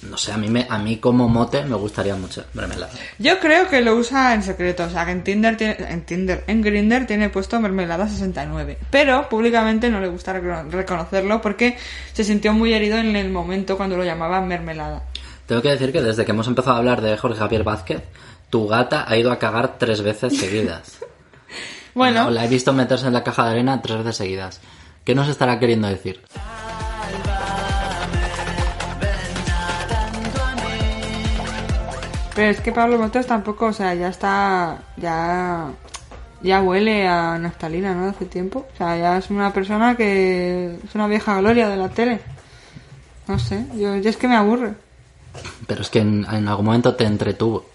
No 0.09 0.17
sé, 0.17 0.31
a 0.31 0.37
mí, 0.37 0.47
me, 0.49 0.65
a 0.67 0.79
mí 0.79 0.97
como 0.97 1.29
mote 1.29 1.63
me 1.63 1.75
gustaría 1.75 2.15
mucho 2.15 2.43
mermelada. 2.53 2.91
Yo 3.19 3.39
creo 3.39 3.67
que 3.69 3.81
lo 3.81 3.95
usa 3.95 4.33
en 4.33 4.41
secreto, 4.41 4.85
o 4.85 4.89
sea, 4.89 5.05
que 5.05 5.11
en 5.11 5.23
Tinder 5.23 5.57
tiene, 5.57 5.77
en 5.79 6.01
Tinder, 6.05 6.43
en 6.47 6.61
Grinder 6.63 7.05
tiene 7.05 7.29
puesto 7.29 7.59
mermelada 7.59 8.07
69, 8.07 8.77
pero 8.89 9.29
públicamente 9.29 9.89
no 9.91 9.99
le 9.99 10.07
gusta 10.07 10.33
recono- 10.33 10.67
reconocerlo 10.71 11.39
porque 11.41 11.77
se 12.13 12.23
sintió 12.23 12.51
muy 12.53 12.73
herido 12.73 12.97
en 12.97 13.15
el 13.15 13.29
momento 13.29 13.77
cuando 13.77 13.95
lo 13.95 14.03
llamaban 14.03 14.47
mermelada. 14.47 15.03
Tengo 15.45 15.61
que 15.61 15.69
decir 15.69 15.91
que 15.91 16.01
desde 16.01 16.25
que 16.25 16.31
hemos 16.31 16.47
empezado 16.47 16.75
a 16.77 16.79
hablar 16.79 17.01
de 17.01 17.15
Jorge 17.17 17.37
Javier 17.37 17.63
Vázquez, 17.63 18.01
tu 18.49 18.67
gata 18.67 19.05
ha 19.07 19.15
ido 19.17 19.31
a 19.31 19.37
cagar 19.37 19.77
tres 19.77 20.01
veces 20.01 20.37
seguidas. 20.37 20.97
Bueno. 21.93 22.29
La 22.31 22.45
he 22.45 22.47
visto 22.47 22.71
meterse 22.71 23.07
en 23.07 23.11
la 23.13 23.21
caja 23.21 23.43
de 23.43 23.51
arena 23.51 23.81
tres 23.81 23.97
veces 23.97 24.15
seguidas. 24.15 24.61
¿Qué 25.03 25.13
nos 25.13 25.27
estará 25.27 25.59
queriendo 25.59 25.89
decir? 25.89 26.21
Pero 32.35 32.51
es 32.51 32.61
que 32.61 32.71
Pablo 32.71 32.97
Motos 32.97 33.27
tampoco, 33.27 33.67
o 33.67 33.73
sea, 33.73 33.93
ya 33.93 34.07
está, 34.07 34.79
ya, 34.97 35.71
ya 36.41 36.61
huele 36.61 37.07
a 37.07 37.37
naftalina, 37.37 37.93
¿no? 37.93 38.09
Hace 38.09 38.25
tiempo. 38.25 38.67
O 38.73 38.77
sea, 38.77 38.97
ya 38.97 39.17
es 39.17 39.29
una 39.29 39.51
persona 39.51 39.95
que 39.95 40.77
es 40.83 40.95
una 40.95 41.07
vieja 41.07 41.39
gloria 41.39 41.67
de 41.67 41.77
la 41.77 41.89
tele. 41.89 42.21
No 43.27 43.37
sé, 43.37 43.65
yo, 43.75 43.97
yo 43.97 44.09
es 44.09 44.17
que 44.17 44.27
me 44.27 44.35
aburre. 44.35 44.73
Pero 45.67 45.81
es 45.81 45.89
que 45.89 45.99
en, 45.99 46.25
en 46.31 46.47
algún 46.47 46.65
momento 46.65 46.95
te 46.95 47.05
entretuvo. 47.05 47.65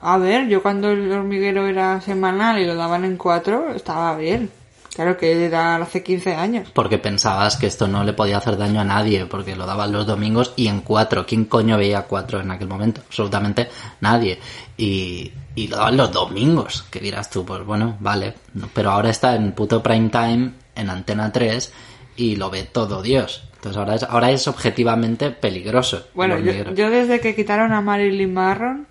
A 0.00 0.18
ver, 0.18 0.46
yo 0.48 0.62
cuando 0.62 0.90
el 0.90 1.10
hormiguero 1.10 1.66
era 1.66 2.00
semanal 2.00 2.58
y 2.60 2.66
lo 2.66 2.76
daban 2.76 3.04
en 3.04 3.16
cuatro, 3.16 3.74
estaba 3.74 4.16
bien. 4.16 4.50
Claro 4.96 5.18
que 5.18 5.44
era 5.44 5.76
hace 5.76 6.02
15 6.02 6.34
años. 6.34 6.70
Porque 6.72 6.96
pensabas 6.96 7.56
que 7.56 7.66
esto 7.66 7.86
no 7.86 8.02
le 8.02 8.14
podía 8.14 8.38
hacer 8.38 8.56
daño 8.56 8.80
a 8.80 8.84
nadie, 8.84 9.26
porque 9.26 9.54
lo 9.54 9.66
daban 9.66 9.92
los 9.92 10.06
domingos 10.06 10.54
y 10.56 10.68
en 10.68 10.80
cuatro. 10.80 11.26
¿Quién 11.26 11.44
coño 11.44 11.76
veía 11.76 12.04
cuatro 12.04 12.40
en 12.40 12.50
aquel 12.50 12.66
momento? 12.66 13.02
Absolutamente 13.06 13.68
nadie. 14.00 14.38
Y, 14.78 15.30
y 15.54 15.68
lo 15.68 15.76
daban 15.76 15.98
los 15.98 16.10
domingos, 16.10 16.86
que 16.90 17.00
dirás 17.00 17.28
tú, 17.28 17.44
pues 17.44 17.62
bueno, 17.62 17.98
vale. 18.00 18.32
Pero 18.72 18.90
ahora 18.90 19.10
está 19.10 19.36
en 19.36 19.52
puto 19.52 19.82
prime 19.82 20.08
time, 20.08 20.52
en 20.74 20.88
Antena 20.88 21.30
3, 21.30 21.74
y 22.16 22.36
lo 22.36 22.48
ve 22.48 22.62
todo 22.62 23.02
Dios. 23.02 23.46
Entonces 23.56 23.76
ahora 23.76 23.96
es, 23.96 24.02
ahora 24.02 24.30
es 24.30 24.48
objetivamente 24.48 25.30
peligroso. 25.30 25.98
el 25.98 26.04
Bueno, 26.14 26.38
yo, 26.38 26.72
yo 26.72 26.88
desde 26.88 27.20
que 27.20 27.34
quitaron 27.34 27.74
a 27.74 27.82
Marilyn 27.82 28.32
Marron, 28.32 28.86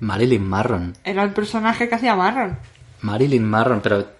Marilyn 0.00 0.48
Marron. 0.48 0.94
era 1.04 1.22
el 1.22 1.34
personaje 1.34 1.86
que 1.86 1.96
hacía 1.96 2.16
Marron. 2.16 2.56
Marilyn 3.02 3.44
Marron, 3.44 3.82
pero... 3.82 4.16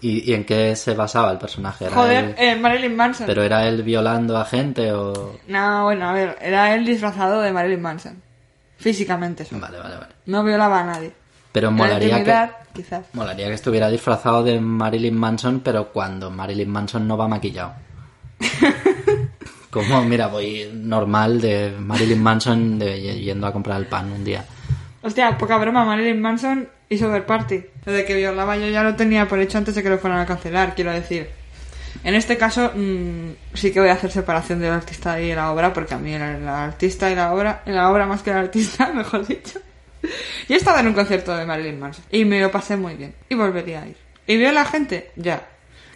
¿y, 0.00 0.30
y 0.30 0.34
en 0.34 0.44
qué 0.44 0.74
se 0.76 0.94
basaba 0.94 1.30
el 1.32 1.38
personaje? 1.38 1.86
¿Era 1.86 1.94
Joder, 1.96 2.24
él- 2.24 2.34
eh, 2.38 2.56
Marilyn 2.56 2.96
Manson. 2.96 3.26
¿Pero 3.26 3.42
era 3.42 3.66
él 3.66 3.82
violando 3.82 4.36
a 4.36 4.44
gente 4.44 4.92
o...? 4.92 5.38
No, 5.48 5.84
bueno, 5.84 6.08
a 6.08 6.12
ver, 6.12 6.36
era 6.40 6.74
él 6.74 6.84
disfrazado 6.84 7.40
de 7.40 7.52
Marilyn 7.52 7.82
Manson. 7.82 8.22
Físicamente 8.78 9.42
eso. 9.44 9.58
Vale, 9.58 9.78
vale, 9.78 9.94
vale. 9.96 10.12
No 10.26 10.44
violaba 10.44 10.80
a 10.80 10.84
nadie. 10.84 11.12
Pero 11.52 11.70
molaría 11.70 12.22
que... 12.22 12.50
quizás. 12.74 13.06
Molaría 13.14 13.46
que 13.48 13.54
estuviera 13.54 13.88
disfrazado 13.88 14.42
de 14.44 14.60
Marilyn 14.60 15.16
Manson, 15.16 15.60
pero 15.60 15.88
cuando 15.92 16.30
Marilyn 16.30 16.68
Manson 16.70 17.08
no 17.08 17.16
va 17.16 17.26
maquillado. 17.26 17.72
Como, 19.70 20.02
mira, 20.04 20.28
voy 20.28 20.70
normal 20.74 21.40
de 21.40 21.74
Marilyn 21.78 22.22
Manson 22.22 22.78
de, 22.78 23.20
yendo 23.20 23.46
a 23.46 23.52
comprar 23.52 23.78
el 23.80 23.86
pan 23.86 24.10
un 24.12 24.24
día. 24.24 24.44
Hostia, 25.06 25.38
poca 25.38 25.56
broma, 25.56 25.84
Marilyn 25.84 26.20
Manson 26.20 26.68
hizo 26.88 27.06
Over 27.06 27.24
Party. 27.26 27.64
Lo 27.84 27.92
de 27.92 28.04
que 28.04 28.16
violaba 28.16 28.56
yo 28.56 28.66
ya 28.66 28.82
lo 28.82 28.96
tenía 28.96 29.28
por 29.28 29.38
hecho 29.38 29.56
antes 29.56 29.76
de 29.76 29.84
que 29.84 29.88
lo 29.88 29.98
fueran 29.98 30.18
a 30.18 30.26
cancelar, 30.26 30.74
quiero 30.74 30.90
decir. 30.90 31.30
En 32.02 32.16
este 32.16 32.36
caso, 32.36 32.72
mm, 32.74 33.54
sí 33.54 33.70
que 33.70 33.78
voy 33.78 33.88
a 33.88 33.92
hacer 33.92 34.10
separación 34.10 34.58
del 34.58 34.72
artista 34.72 35.20
y 35.20 35.32
la 35.32 35.52
obra, 35.52 35.72
porque 35.72 35.94
a 35.94 35.98
mí 35.98 36.12
el 36.12 36.48
artista 36.48 37.08
y 37.08 37.14
la 37.14 37.32
obra, 37.32 37.62
la 37.66 37.88
obra 37.88 38.04
más 38.06 38.24
que 38.24 38.30
el 38.30 38.36
artista, 38.36 38.92
mejor 38.94 39.24
dicho. 39.24 39.60
Yo 40.48 40.56
he 40.56 40.58
estado 40.58 40.80
en 40.80 40.88
un 40.88 40.94
concierto 40.94 41.36
de 41.36 41.46
Marilyn 41.46 41.78
Manson 41.78 42.04
y 42.10 42.24
me 42.24 42.40
lo 42.40 42.50
pasé 42.50 42.76
muy 42.76 42.96
bien. 42.96 43.14
Y 43.28 43.36
volvería 43.36 43.82
a 43.82 43.86
ir. 43.86 43.96
¿Y 44.26 44.36
veo 44.36 44.50
a 44.50 44.54
la 44.54 44.64
gente? 44.64 45.12
Ya. 45.14 45.46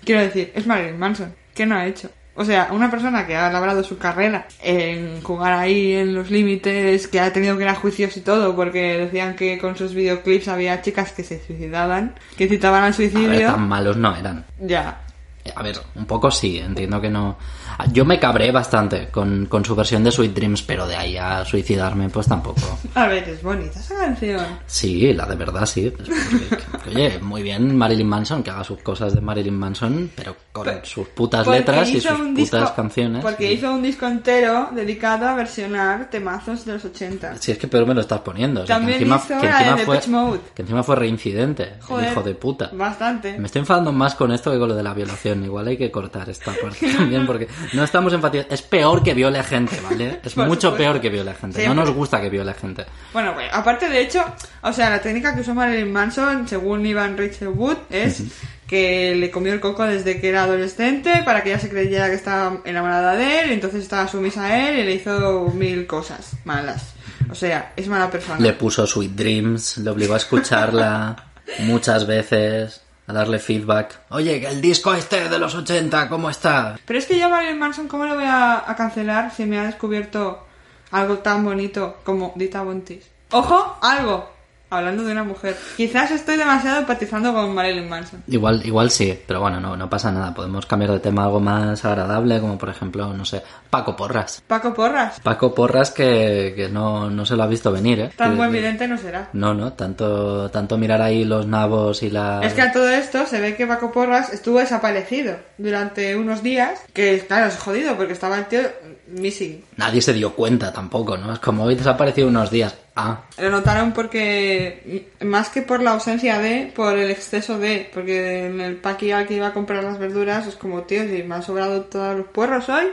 Quiero 0.05 0.21
decir, 0.21 0.53
es 0.55 0.69
Marilyn 0.69 1.01
Manson. 1.01 1.35
¿Qué 1.53 1.67
no 1.67 1.75
ha 1.75 1.85
hecho? 1.85 2.11
O 2.35 2.45
sea, 2.45 2.69
una 2.73 2.91
persona 2.91 3.27
que 3.27 3.37
ha 3.37 3.51
labrado 3.53 3.83
su 3.85 3.99
carrera 3.99 4.47
en 4.63 5.21
jugar 5.23 5.53
ahí 5.53 5.93
en 5.95 6.15
los 6.15 6.31
límites, 6.31 7.09
que 7.09 7.21
ha 7.21 7.33
tenido 7.33 7.57
que 7.57 7.65
ir 7.65 7.69
a 7.69 7.75
juicios 7.75 8.17
y 8.17 8.21
todo, 8.21 8.57
porque 8.57 8.97
decían 8.97 9.35
que 9.37 9.59
con 9.59 9.77
sus 9.77 9.95
videoclips 9.95 10.49
había 10.49 10.81
chicas 10.81 11.13
que 11.13 11.25
se 11.25 11.45
suicidaban, 11.45 12.15
que 12.39 12.49
citaban 12.49 12.85
al 12.85 12.95
A 12.95 12.97
ver, 12.97 13.11
suicidio. 13.11 13.47
tan 13.53 13.69
malos 13.69 13.97
no 13.97 14.17
eran. 14.17 14.45
Ya. 14.61 15.01
Eh, 15.45 15.53
A 15.55 15.63
ver, 15.63 15.77
un 15.95 16.05
poco 16.07 16.31
sí, 16.31 16.59
entiendo 16.59 17.01
que 17.01 17.09
no... 17.11 17.37
Ah, 17.79 17.87
Yo 17.91 18.05
me 18.05 18.19
cabré 18.21 18.51
bastante 18.53 19.09
con, 19.09 19.47
con 19.47 19.65
su 19.65 19.75
versión 19.75 20.05
de 20.05 20.11
Sweet 20.13 20.35
Dreams, 20.35 20.63
pero 20.63 20.87
de 20.87 20.97
ahí 20.97 21.17
a 21.17 21.45
suicidarme, 21.45 22.09
pues 22.11 22.27
tampoco. 22.27 22.61
A 22.95 23.07
ver, 23.07 23.27
es 23.29 23.43
bonita 23.43 23.79
esa 23.81 23.95
canción. 23.97 24.45
Sí, 24.67 25.13
la 25.15 25.25
de 25.27 25.37
verdad 25.37 25.65
sí. 25.67 25.91
Oye, 26.87 27.19
muy 27.21 27.43
bien 27.43 27.77
Marilyn 27.77 28.09
Manson, 28.09 28.43
que 28.43 28.51
haga 28.51 28.65
sus 28.65 28.83
cosas 28.83 29.15
de 29.15 29.21
Marilyn 29.21 29.57
Manson, 29.59 30.11
pero 30.15 30.37
con 30.53 30.67
sus 30.85 31.09
putas 31.09 31.47
letras 31.47 31.89
y 31.91 32.01
sus 32.01 32.11
putas 32.11 32.35
disco- 32.35 32.75
canciones. 32.75 33.23
Porque 33.23 33.51
y- 33.51 33.55
hizo 33.55 33.73
un 33.73 33.83
disco 33.83 34.07
entero 34.07 34.69
dedicado 34.75 35.29
a 35.29 35.35
versionar 35.35 36.11
temazos 36.11 36.65
de 36.65 36.75
los 36.75 36.85
80. 36.85 37.37
Si 37.39 37.53
es 37.53 37.59
que 37.59 37.69
peor 37.69 37.87
me 37.87 37.95
lo 37.95 38.01
estás 38.03 38.21
poniendo. 38.21 38.63
o 38.63 38.67
sea, 38.67 38.77
También 38.77 38.99
que 38.99 39.05
encima, 39.05 39.17
hizo 39.25 39.41
que 39.41 39.47
encima 39.49 39.77
de 39.77 39.85
fue, 39.85 40.01
Mode. 40.09 40.41
que 40.55 40.63
encima 40.63 40.83
fue 40.83 40.97
reincidente, 40.97 41.63
el 41.75 41.83
Joder, 41.83 42.13
hijo 42.13 42.23
de 42.23 42.35
puta. 42.35 42.71
Bastante. 42.73 43.39
Me 43.39 43.47
estoy 43.47 43.61
enfadando 43.61 43.93
más 43.93 44.15
con 44.15 44.33
esto 44.33 44.51
que 44.51 44.59
con 44.59 44.69
lo 44.69 44.75
de 44.75 44.83
la 44.83 44.93
violación. 44.95 45.30
Igual 45.35 45.69
hay 45.69 45.77
que 45.77 45.91
cortar 45.91 46.29
esta 46.29 46.53
parte 46.53 46.93
también 46.97 47.27
porque 47.27 47.49
no 47.73 47.85
estamos 47.85 48.13
enfatizando. 48.13 48.55
Es 48.55 48.63
peor 48.63 49.03
que 49.03 49.15
viole 49.15 49.43
gente, 49.43 49.81
¿vale? 49.81 50.21
Es 50.23 50.35
Por 50.35 50.47
mucho 50.47 50.71
supuesto. 50.71 50.77
peor 50.77 51.01
que 51.01 51.09
viole 51.11 51.35
gente. 51.35 51.67
No 51.67 51.75
nos 51.75 51.91
gusta 51.91 52.21
que 52.21 52.31
viole 52.31 52.55
gente. 52.55 52.85
Bueno, 53.13 53.35
pues, 53.35 53.49
aparte 53.53 53.89
de 53.89 54.01
hecho, 54.01 54.25
o 54.63 54.73
sea, 54.73 54.91
la 54.91 55.01
técnica 55.01 55.35
que 55.35 55.41
usó 55.43 55.55
Marilyn 55.55 55.93
Manson, 55.93 56.49
según 56.49 56.85
Ivan 56.87 57.17
Rachel 57.17 57.49
Wood, 57.49 57.77
es 57.91 58.23
que 58.67 59.17
le 59.17 59.31
comió 59.31 59.53
el 59.53 59.59
coco 59.61 59.85
desde 59.85 60.21
que 60.21 60.29
era 60.29 60.45
adolescente 60.45 61.23
para 61.25 61.43
que 61.43 61.51
ella 61.51 61.59
se 61.59 61.69
creyera 61.69 62.09
que 62.09 62.15
estaba 62.15 62.61
enamorada 62.65 63.17
de 63.17 63.41
él, 63.41 63.51
y 63.51 63.55
entonces 63.55 63.83
estaba 63.83 64.07
sumisa 64.07 64.45
a 64.45 64.69
él 64.69 64.79
y 64.79 64.85
le 64.85 64.95
hizo 64.95 65.49
mil 65.55 65.87
cosas 65.87 66.35
malas. 66.45 66.95
O 67.31 67.35
sea, 67.35 67.73
es 67.77 67.89
mala 67.89 68.11
persona. 68.11 68.39
Le 68.39 68.53
puso 68.53 68.87
Sweet 68.87 69.13
Dreams, 69.13 69.79
le 69.79 69.91
obligó 69.91 70.15
a 70.15 70.19
escucharla 70.19 71.17
muchas 71.61 72.07
veces, 72.07 72.81
a 73.11 73.13
darle 73.13 73.39
feedback. 73.39 74.01
Oye, 74.11 74.41
que 74.41 74.47
el 74.47 74.61
disco 74.61 74.95
este 74.95 75.29
de 75.29 75.39
los 75.39 75.55
80, 75.55 76.09
¿cómo 76.09 76.31
está? 76.31 76.79
Pero 76.85 76.99
es 76.99 77.07
que 77.07 77.19
yo 77.19 77.27
a 77.27 77.29
Marilyn 77.29 77.59
Manson, 77.59 77.89
¿cómo 77.89 78.07
lo 78.07 78.15
voy 78.15 78.25
a, 78.25 78.71
a 78.71 78.77
cancelar 78.77 79.35
si 79.35 79.45
me 79.45 79.59
ha 79.59 79.65
descubierto 79.65 80.47
algo 80.91 81.19
tan 81.19 81.45
bonito 81.45 81.99
como 82.05 82.33
Dita 82.37 82.63
Bontis? 82.63 83.05
¡Ojo! 83.33 83.79
Algo. 83.83 84.31
Hablando 84.71 85.03
de 85.05 85.13
una 85.13 85.25
mujer. 85.25 85.57
Quizás 85.77 86.13
estoy 86.13 86.37
demasiado 86.37 86.79
empatizando 86.81 87.33
con 87.35 87.53
Marilyn 87.55 87.89
Manson. 87.89 88.23
Igual, 88.29 88.65
igual 88.65 88.91
sí, 88.91 89.19
pero 89.27 89.41
bueno, 89.41 89.61
no, 89.61 89.77
no 89.77 89.91
pasa 89.91 90.13
nada. 90.13 90.33
Podemos 90.33 90.65
cambiar 90.67 90.93
de 90.93 91.01
tema 91.01 91.23
a 91.23 91.25
algo 91.27 91.41
más 91.41 91.85
agradable, 91.85 92.41
como 92.41 92.57
por 92.57 92.69
ejemplo, 92.69 93.13
no 93.13 93.25
sé, 93.25 93.43
Paco 93.69 93.97
Porras. 93.97 94.43
Paco 94.47 94.73
Porras. 94.73 95.19
Paco 95.21 95.53
Porras 95.55 95.91
que, 95.91 96.53
que 96.55 96.69
no, 96.69 97.11
no 97.11 97.27
se 97.27 97.35
lo 97.37 97.43
ha 97.43 97.47
visto 97.49 97.73
venir, 97.73 98.01
¿eh? 98.01 98.11
Tan 98.17 98.31
Que- 98.31 98.37
buen 98.37 98.53
vidente 98.53 98.87
no 98.87 98.97
será. 98.97 99.29
No, 99.33 99.55
no, 99.55 99.73
tanto, 99.73 100.49
tanto 100.51 100.79
mirar 100.79 101.03
ahí 101.03 101.25
los 101.25 101.47
nabos 101.47 102.03
y 102.05 102.11
la... 102.11 102.41
Es 102.43 102.55
que 102.55 102.63
a 102.63 102.73
todo 102.73 102.89
esto 102.89 103.27
se 103.27 103.41
ve 103.41 103.57
que 103.57 103.67
Paco 103.67 103.91
Porras 103.91 104.33
estuvo 104.33 104.59
desaparecido 104.61 105.37
durante 105.59 106.15
unos 106.17 106.43
días, 106.43 106.81
que 106.93 107.19
claro, 107.27 107.47
es 107.47 107.57
jodido 107.59 107.97
porque 107.97 108.13
estaba 108.13 108.37
el 108.39 108.47
tío 108.47 108.61
missing. 109.09 109.65
Nadie 109.81 110.03
se 110.03 110.13
dio 110.13 110.35
cuenta 110.35 110.75
tampoco, 110.75 111.17
¿no? 111.17 111.33
Es 111.33 111.39
como 111.39 111.65
hoy 111.65 111.75
desaparecido 111.75 112.29
unos 112.29 112.51
días. 112.51 112.77
Ah, 112.95 113.23
Lo 113.39 113.49
notaron 113.49 113.93
porque, 113.95 115.09
más 115.23 115.49
que 115.49 115.63
por 115.63 115.81
la 115.83 115.93
ausencia 115.93 116.39
de, 116.39 116.71
por 116.77 116.99
el 116.99 117.11
exceso 117.11 117.59
de, 117.59 117.89
porque 117.95 118.45
en 118.45 118.61
el 118.61 118.77
paqui 118.77 119.11
al 119.11 119.27
que 119.27 119.37
iba 119.37 119.47
a 119.47 119.55
comprar 119.55 119.83
las 119.83 119.99
verduras 119.99 120.47
es 120.47 120.57
como, 120.57 120.83
tío, 120.83 121.05
si 121.05 121.23
me 121.23 121.35
han 121.35 121.43
sobrado 121.43 121.81
todos 121.85 122.15
los 122.15 122.27
puerros 122.27 122.69
hoy, 122.69 122.89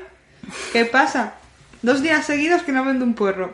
¿qué 0.72 0.86
pasa? 0.86 1.34
Dos 1.82 2.02
días 2.02 2.26
seguidos 2.26 2.62
que 2.62 2.72
no 2.72 2.86
vendo 2.86 3.04
un 3.04 3.16
puerro. 3.16 3.52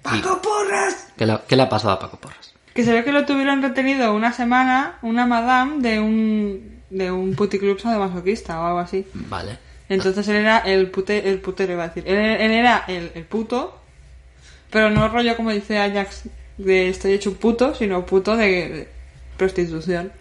¡Paco 0.00 0.40
Porras! 0.40 1.08
¿qué 1.18 1.26
le, 1.26 1.38
qué 1.46 1.56
le 1.56 1.64
ha 1.64 1.68
pasado 1.68 1.92
a 1.92 1.98
Paco 1.98 2.16
Porras? 2.16 2.54
Que 2.72 2.82
se 2.82 2.94
ve 2.94 3.04
que 3.04 3.12
lo 3.12 3.26
tuvieron 3.26 3.60
retenido 3.60 4.14
una 4.14 4.32
semana, 4.32 4.98
una 5.02 5.26
madame 5.26 5.82
de 5.82 6.00
un, 6.00 6.80
de 6.88 7.12
un 7.12 7.34
puticlub 7.34 7.78
sadomasoquista 7.78 8.58
o 8.58 8.64
algo 8.64 8.78
así. 8.78 9.06
Vale. 9.12 9.58
Entonces 9.90 10.26
él 10.28 10.36
era 10.36 10.58
el, 10.60 10.88
pute, 10.90 11.28
el 11.28 11.40
putero, 11.40 11.72
iba 11.72 11.84
a 11.84 11.88
decir. 11.88 12.04
Él, 12.06 12.16
él 12.16 12.52
era 12.52 12.84
el, 12.86 13.10
el 13.14 13.24
puto, 13.24 13.76
pero 14.70 14.88
no 14.88 15.08
rollo 15.08 15.36
como 15.36 15.50
dice 15.50 15.78
Ajax 15.78 16.22
de 16.56 16.88
estoy 16.88 17.12
hecho 17.12 17.30
un 17.30 17.36
puto, 17.36 17.74
sino 17.74 18.06
puto 18.06 18.36
de, 18.36 18.46
de 18.46 18.88
prostitución. 19.36 20.12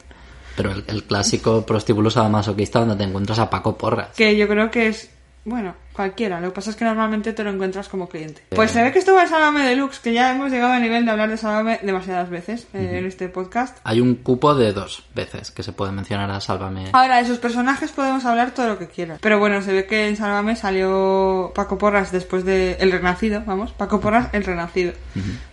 Pero 0.57 0.71
el, 0.71 0.83
el 0.87 1.03
clásico 1.03 1.65
prostíbulo 1.65 2.09
sadomasoquista 2.09 2.79
donde 2.79 2.95
te 2.95 3.03
encuentras 3.03 3.37
a 3.39 3.49
Paco 3.49 3.77
Porras. 3.77 4.09
Que 4.15 4.35
yo 4.35 4.47
creo 4.47 4.71
que 4.71 4.87
es, 4.87 5.11
bueno, 5.49 5.75
cualquiera. 5.99 6.39
Lo 6.39 6.47
que 6.47 6.55
pasa 6.55 6.69
es 6.69 6.77
que 6.77 6.85
normalmente 6.85 7.33
te 7.33 7.43
lo 7.43 7.49
encuentras 7.49 7.89
como 7.89 8.07
cliente. 8.07 8.41
Pues 8.55 8.71
se 8.71 8.81
ve 8.81 8.93
que 8.93 8.99
estuvo 8.99 9.19
en 9.19 9.27
Sálvame 9.27 9.67
Deluxe, 9.67 9.99
que 9.99 10.13
ya 10.13 10.33
hemos 10.33 10.49
llegado 10.49 10.71
a 10.71 10.79
nivel 10.79 11.03
de 11.03 11.11
hablar 11.11 11.29
de 11.29 11.35
Sálvame 11.35 11.79
demasiadas 11.83 12.29
veces 12.29 12.67
eh, 12.73 12.99
en 12.99 13.05
este 13.05 13.27
podcast. 13.27 13.77
Hay 13.83 13.99
un 13.99 14.15
cupo 14.15 14.55
de 14.55 14.71
dos 14.71 15.03
veces 15.13 15.51
que 15.51 15.61
se 15.61 15.73
puede 15.73 15.91
mencionar 15.91 16.31
a 16.31 16.39
Sálvame. 16.39 16.85
Ahora, 16.93 17.17
de 17.17 17.25
sus 17.25 17.39
personajes 17.39 17.91
podemos 17.91 18.23
hablar 18.23 18.51
todo 18.51 18.67
lo 18.67 18.79
que 18.79 18.87
quieras. 18.87 19.19
Pero 19.21 19.39
bueno, 19.39 19.61
se 19.61 19.73
ve 19.73 19.85
que 19.87 20.07
en 20.07 20.15
Sálvame 20.15 20.55
salió 20.55 21.51
Paco 21.53 21.77
Porras 21.77 22.13
después 22.13 22.45
de 22.45 22.77
El 22.79 22.93
Renacido, 22.93 23.43
vamos, 23.45 23.73
Paco 23.73 23.99
Porras 23.99 24.29
el 24.31 24.45
Renacido. 24.45 24.93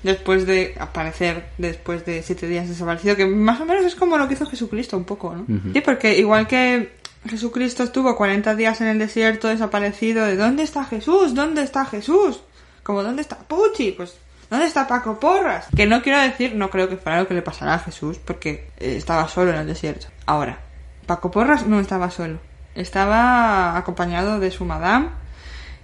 Después 0.04 0.46
de 0.46 0.76
aparecer, 0.78 1.46
después 1.58 2.06
de 2.06 2.22
siete 2.22 2.46
días 2.46 2.68
desaparecido, 2.68 3.16
que 3.16 3.26
más 3.26 3.60
o 3.60 3.64
menos 3.64 3.84
es 3.84 3.96
como 3.96 4.16
lo 4.16 4.28
que 4.28 4.34
hizo 4.34 4.46
Jesucristo 4.46 4.96
un 4.96 5.04
poco, 5.04 5.34
¿no? 5.34 5.46
Sí, 5.72 5.80
porque 5.80 6.16
igual 6.16 6.46
que 6.46 6.92
Jesucristo 7.28 7.82
estuvo 7.82 8.16
40 8.16 8.54
días 8.54 8.80
en 8.80 8.88
el 8.88 8.98
desierto 8.98 9.48
desaparecido, 9.48 10.24
de 10.24 10.36
¿dónde 10.36 10.62
está 10.62 10.84
Jesús? 10.84 11.34
¿Dónde 11.34 11.62
está 11.62 11.84
Jesús? 11.84 12.40
Como 12.82 13.02
¿dónde 13.02 13.22
está 13.22 13.36
Pucci? 13.38 13.92
Pues 13.92 14.16
¿Dónde 14.48 14.66
está 14.66 14.86
Paco 14.86 15.18
Porras? 15.18 15.66
Que 15.74 15.86
no 15.86 16.02
quiero 16.02 16.20
decir, 16.20 16.54
no 16.54 16.70
creo 16.70 16.88
que 16.88 16.96
fuera 16.96 17.18
lo 17.18 17.26
que 17.26 17.34
le 17.34 17.42
pasara 17.42 17.74
a 17.74 17.78
Jesús, 17.80 18.18
porque 18.18 18.70
eh, 18.78 18.94
estaba 18.96 19.26
solo 19.28 19.50
en 19.50 19.56
el 19.56 19.66
desierto. 19.66 20.06
Ahora, 20.24 20.60
Paco 21.06 21.30
Porras 21.30 21.66
no 21.66 21.80
estaba 21.80 22.10
solo. 22.10 22.38
Estaba 22.76 23.76
acompañado 23.76 24.38
de 24.38 24.50
su 24.50 24.64
madame 24.64 25.08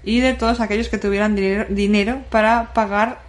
y 0.04 0.20
de 0.20 0.34
todos 0.34 0.60
aquellos 0.60 0.88
que 0.88 0.98
tuvieran 0.98 1.34
dinero 1.34 2.22
para 2.30 2.72
pagar 2.72 3.20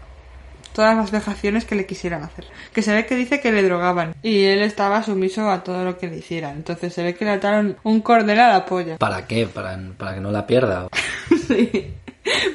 todas 0.73 0.95
las 0.95 1.11
vejaciones 1.11 1.65
que 1.65 1.75
le 1.75 1.85
quisieran 1.85 2.23
hacer. 2.23 2.45
Que 2.73 2.81
se 2.81 2.93
ve 2.93 3.05
que 3.05 3.15
dice 3.15 3.39
que 3.39 3.51
le 3.51 3.63
drogaban 3.63 4.15
y 4.21 4.43
él 4.43 4.61
estaba 4.61 5.03
sumiso 5.03 5.49
a 5.49 5.63
todo 5.63 5.85
lo 5.85 5.97
que 5.97 6.07
le 6.07 6.17
hicieran. 6.17 6.57
Entonces 6.57 6.93
se 6.93 7.03
ve 7.03 7.15
que 7.15 7.25
le 7.25 7.31
ataron 7.31 7.77
un 7.83 8.01
cordel 8.01 8.39
a 8.39 8.49
la 8.49 8.65
polla. 8.65 8.97
¿Para 8.97 9.25
qué? 9.27 9.47
¿Para, 9.47 9.79
para 9.97 10.15
que 10.15 10.21
no 10.21 10.31
la 10.31 10.45
pierda? 10.45 10.87
Sí. 11.47 11.93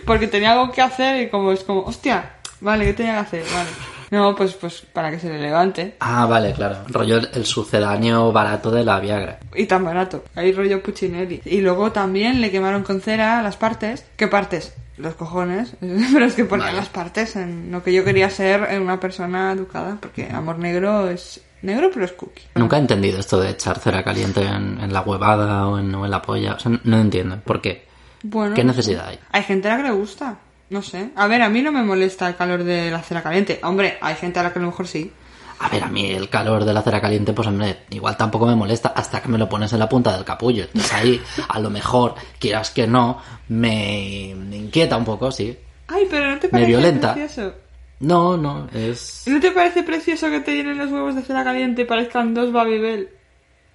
Porque 0.07 0.29
tenía 0.29 0.53
algo 0.53 0.73
que 0.73 0.81
hacer 0.81 1.23
y 1.23 1.29
como 1.29 1.53
es 1.53 1.63
como, 1.63 1.83
hostia, 1.83 2.37
vale, 2.61 2.87
¿qué 2.87 2.95
tenía 2.95 3.13
que 3.13 3.19
hacer? 3.19 3.45
Vale. 3.53 3.69
No, 4.11 4.35
pues, 4.35 4.55
pues 4.55 4.83
para 4.93 5.11
que 5.11 5.19
se 5.19 5.29
le 5.29 5.39
levante. 5.39 5.97
Ah, 6.01 6.27
vale, 6.27 6.53
claro. 6.53 6.79
Rollo 6.89 7.19
el, 7.19 7.29
el 7.35 7.45
sucedáneo 7.45 8.33
barato 8.33 8.71
de 8.71 8.85
la 8.85 8.99
Viagra. 9.01 9.39
Y 9.55 9.67
tan 9.67 9.85
barato. 9.85 10.25
Ahí 10.35 10.53
rollo 10.53 10.83
Puccinelli. 10.83 11.43
Y 11.45 11.61
luego 11.61 11.93
también 11.93 12.41
le 12.41 12.51
quemaron 12.51 12.83
con 12.83 13.01
cera 13.01 13.43
las 13.43 13.57
partes. 13.57 14.07
¿Qué 14.17 14.27
partes? 14.27 14.75
Los 14.99 15.15
cojones. 15.15 15.77
Pero 15.81 16.25
es 16.25 16.35
que 16.35 16.43
Vale. 16.43 16.73
las 16.73 16.89
partes 16.89 17.37
en 17.37 17.71
lo 17.71 17.83
que 17.83 17.93
yo 17.93 18.05
quería 18.05 18.29
ser 18.31 18.67
en 18.71 18.83
una 18.83 19.01
persona 19.01 19.53
educada. 19.53 19.97
Porque 20.01 20.29
amor 20.31 20.59
negro 20.59 21.09
es 21.09 21.41
negro, 21.63 21.91
pero 21.93 22.05
es 22.05 22.13
cookie. 22.13 22.43
Nunca 22.55 22.77
he 22.77 22.81
entendido 22.81 23.19
esto 23.19 23.41
de 23.41 23.51
echar 23.51 23.79
cera 23.81 24.05
caliente 24.05 24.43
en, 24.43 24.79
en 24.81 24.93
la 24.93 25.01
huevada 25.01 25.67
o 25.69 25.79
en, 25.79 25.95
o 25.95 26.05
en 26.05 26.11
la 26.11 26.23
polla. 26.23 26.55
O 26.55 26.59
sea, 26.59 26.73
no 26.85 27.01
entiendo. 27.01 27.41
¿Por 27.45 27.61
qué? 27.61 27.87
Bueno. 28.23 28.55
¿Qué 28.55 28.65
necesidad 28.65 29.09
hay? 29.09 29.19
Hay 29.33 29.43
gente 29.43 29.69
a 29.69 29.73
la 29.73 29.77
que 29.79 29.89
le 29.89 29.95
gusta. 29.95 30.39
No 30.71 30.83
sé. 30.83 31.11
A 31.17 31.27
ver, 31.27 31.43
a 31.43 31.49
mí 31.49 31.63
no 31.63 31.73
me 31.73 31.83
molesta 31.83 32.29
el 32.29 32.37
calor 32.37 32.63
de 32.63 32.91
la 32.91 33.01
cera 33.03 33.23
caliente. 33.23 33.59
Hombre, 33.63 33.97
hay 34.01 34.17
gente 34.17 34.39
a 34.39 34.43
la 34.43 34.53
que 34.53 34.59
a 34.59 34.63
lo 34.63 34.69
mejor 34.69 34.87
sí. 34.87 35.13
A 35.61 35.69
ver, 35.69 35.83
a 35.85 35.89
mí 35.89 36.11
el 36.11 36.29
calor 36.29 36.65
de 36.65 36.73
la 36.73 36.83
cera 36.83 37.01
caliente, 37.01 37.33
pues 37.33 37.49
hombre, 37.49 37.81
igual 37.91 38.17
tampoco 38.17 38.47
me 38.47 38.55
molesta 38.55 38.91
hasta 38.91 39.21
que 39.21 39.29
me 39.29 39.39
lo 39.39 39.49
pones 39.49 39.73
en 39.73 39.81
la 39.81 39.89
punta 39.89 40.15
del 40.15 40.25
capullo. 40.25 40.65
Entonces 40.65 40.93
ahí, 40.93 41.21
a 41.49 41.59
lo 41.59 41.71
mejor, 41.71 42.15
quieras 42.39 42.71
que 42.71 42.87
no, 42.87 43.21
me, 43.49 44.35
me 44.37 44.57
inquieta 44.57 44.97
un 44.97 45.05
poco, 45.05 45.33
sí. 45.33 45.57
Ay, 45.89 46.07
pero 46.09 46.31
¿no 46.31 46.39
te 46.39 46.47
Me 46.49 46.53
parece 46.53 46.69
violenta. 46.69 47.15
precioso? 47.15 47.55
No, 48.01 48.37
no, 48.37 48.69
es... 48.73 49.25
¿No 49.27 49.41
te 49.41 49.51
parece 49.51 49.83
precioso 49.83 50.31
que 50.31 50.39
te 50.41 50.55
llenen 50.55 50.79
los 50.79 50.93
huevos 50.93 51.17
de 51.17 51.23
cera 51.23 51.43
caliente 51.43 51.83
y 51.83 51.87
parezcan 51.87 52.35
dos 52.35 52.53
Babybel? 52.53 53.09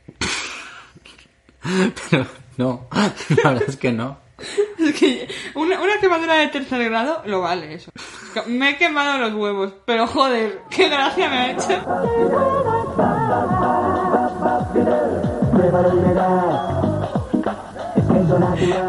Pero 2.09 2.25
no, 2.57 2.87
la 3.43 3.49
verdad 3.51 3.63
es 3.67 3.77
que 3.77 3.91
no. 3.91 4.17
Es 4.89 4.99
que 4.99 5.27
una, 5.55 5.79
una 5.81 5.97
quemadura 5.99 6.35
de 6.35 6.47
tercer 6.47 6.83
grado 6.89 7.21
lo 7.25 7.41
vale 7.41 7.73
eso. 7.75 7.91
Me 8.47 8.71
he 8.71 8.77
quemado 8.77 9.17
los 9.19 9.33
huevos, 9.33 9.73
pero 9.85 10.07
joder, 10.07 10.61
qué 10.69 10.89
gracia 10.89 11.29
me 11.29 11.37
ha 11.37 11.51
hecho. 11.51 11.83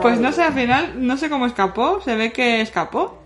Pues 0.02 0.18
no 0.20 0.32
sé, 0.32 0.42
al 0.42 0.52
final, 0.54 1.06
no 1.06 1.16
sé 1.16 1.28
cómo 1.30 1.46
escapó, 1.46 2.00
se 2.02 2.14
ve 2.14 2.32
que 2.32 2.60
escapó. 2.60 3.20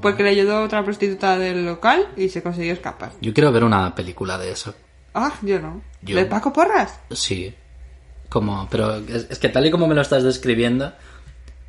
Porque 0.00 0.22
le 0.22 0.30
ayudó 0.30 0.62
otra 0.62 0.84
prostituta 0.84 1.36
del 1.36 1.66
local 1.66 2.06
y 2.16 2.28
se 2.28 2.42
consiguió 2.44 2.72
escapar. 2.72 3.10
Yo 3.20 3.34
quiero 3.34 3.50
ver 3.50 3.64
una 3.64 3.92
película 3.94 4.38
de 4.38 4.52
eso. 4.52 4.72
Ah, 5.14 5.32
yo 5.42 5.58
no. 5.58 5.80
Yo- 6.02 6.16
¿De 6.16 6.26
Paco 6.26 6.52
Porras? 6.52 7.00
Sí. 7.10 7.52
Como, 8.28 8.68
pero 8.70 8.94
es, 8.98 9.26
es 9.28 9.38
que 9.40 9.48
tal 9.48 9.66
y 9.66 9.70
como 9.72 9.88
me 9.88 9.96
lo 9.96 10.00
estás 10.02 10.22
describiendo, 10.22 10.92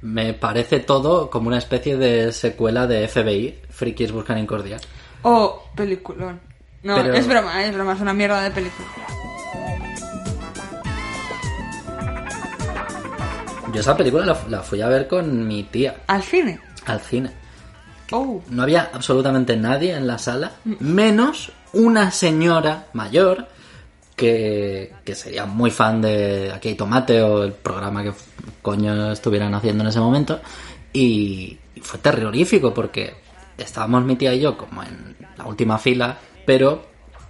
me 0.01 0.33
parece 0.33 0.79
todo 0.79 1.29
como 1.29 1.47
una 1.47 1.57
especie 1.57 1.97
de 1.97 2.31
secuela 2.31 2.87
de 2.87 3.07
FBI, 3.07 3.59
Frikis 3.69 4.11
Buscan 4.11 4.37
Incordia. 4.37 4.77
Oh, 5.23 5.63
peliculón. 5.75 6.39
No, 6.83 6.95
Pero- 6.95 7.13
es 7.13 7.27
broma, 7.27 7.63
es 7.65 7.73
broma, 7.75 7.93
es 7.93 8.01
una 8.01 8.13
mierda 8.13 8.41
de 8.41 8.51
película. 8.51 8.87
Yo 13.73 13.79
esa 13.79 13.95
película 13.95 14.25
la, 14.25 14.37
la 14.49 14.61
fui 14.61 14.81
a 14.81 14.89
ver 14.89 15.07
con 15.07 15.47
mi 15.47 15.63
tía 15.63 15.95
Al 16.07 16.23
cine. 16.23 16.59
al 16.85 16.99
cine. 16.99 17.31
Oh. 18.11 18.41
No 18.49 18.63
había 18.63 18.89
absolutamente 18.93 19.55
nadie 19.55 19.95
en 19.95 20.05
la 20.07 20.17
sala, 20.17 20.51
menos 20.65 21.53
una 21.71 22.11
señora 22.11 22.87
mayor 22.91 23.47
que, 24.21 25.15
sería 25.15 25.45
muy 25.45 25.71
fan 25.71 26.01
de 26.01 26.51
Aquí 26.53 26.69
hay 26.69 26.75
tomate 26.75 27.21
o 27.21 27.43
el 27.43 27.53
programa 27.53 28.03
que 28.03 28.13
coño 28.61 29.11
estuvieran 29.11 29.53
haciendo 29.55 29.83
en 29.83 29.89
ese 29.89 29.99
momento. 29.99 30.39
Y, 30.93 31.57
y 31.75 31.79
fue 31.81 31.99
terrorífico 31.99 32.73
porque 32.73 33.15
estábamos 33.57 34.03
mi 34.03 34.15
tía 34.15 34.33
y 34.33 34.41
yo 34.41 34.57
como 34.57 34.83
en 34.83 35.15
la 35.37 35.45
última 35.45 35.77
fila, 35.77 36.17
pero 36.45 36.85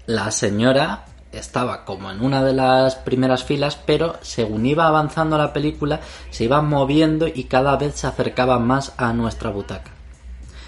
la 0.06 0.32
señora 0.32 1.06
estaba 1.32 1.86
como 1.86 2.12
en 2.12 2.22
una 2.22 2.44
de 2.44 2.54
las 2.54 2.96
primeras 2.96 3.46
filas, 3.46 3.78
pero 3.86 4.18
según 4.22 4.66
iba 4.66 4.88
avanzando 4.88 5.38
la 5.38 5.54
película, 5.54 6.02
se 6.30 6.44
iba 6.44 6.62
moviendo 6.62 7.28
y 7.28 7.46
cada 7.46 7.78
vez 7.78 7.96
se 7.96 8.08
acercaba 8.08 8.60
más 8.60 8.94
a 8.98 9.14
nuestra 9.14 9.50
butaca 9.50 9.92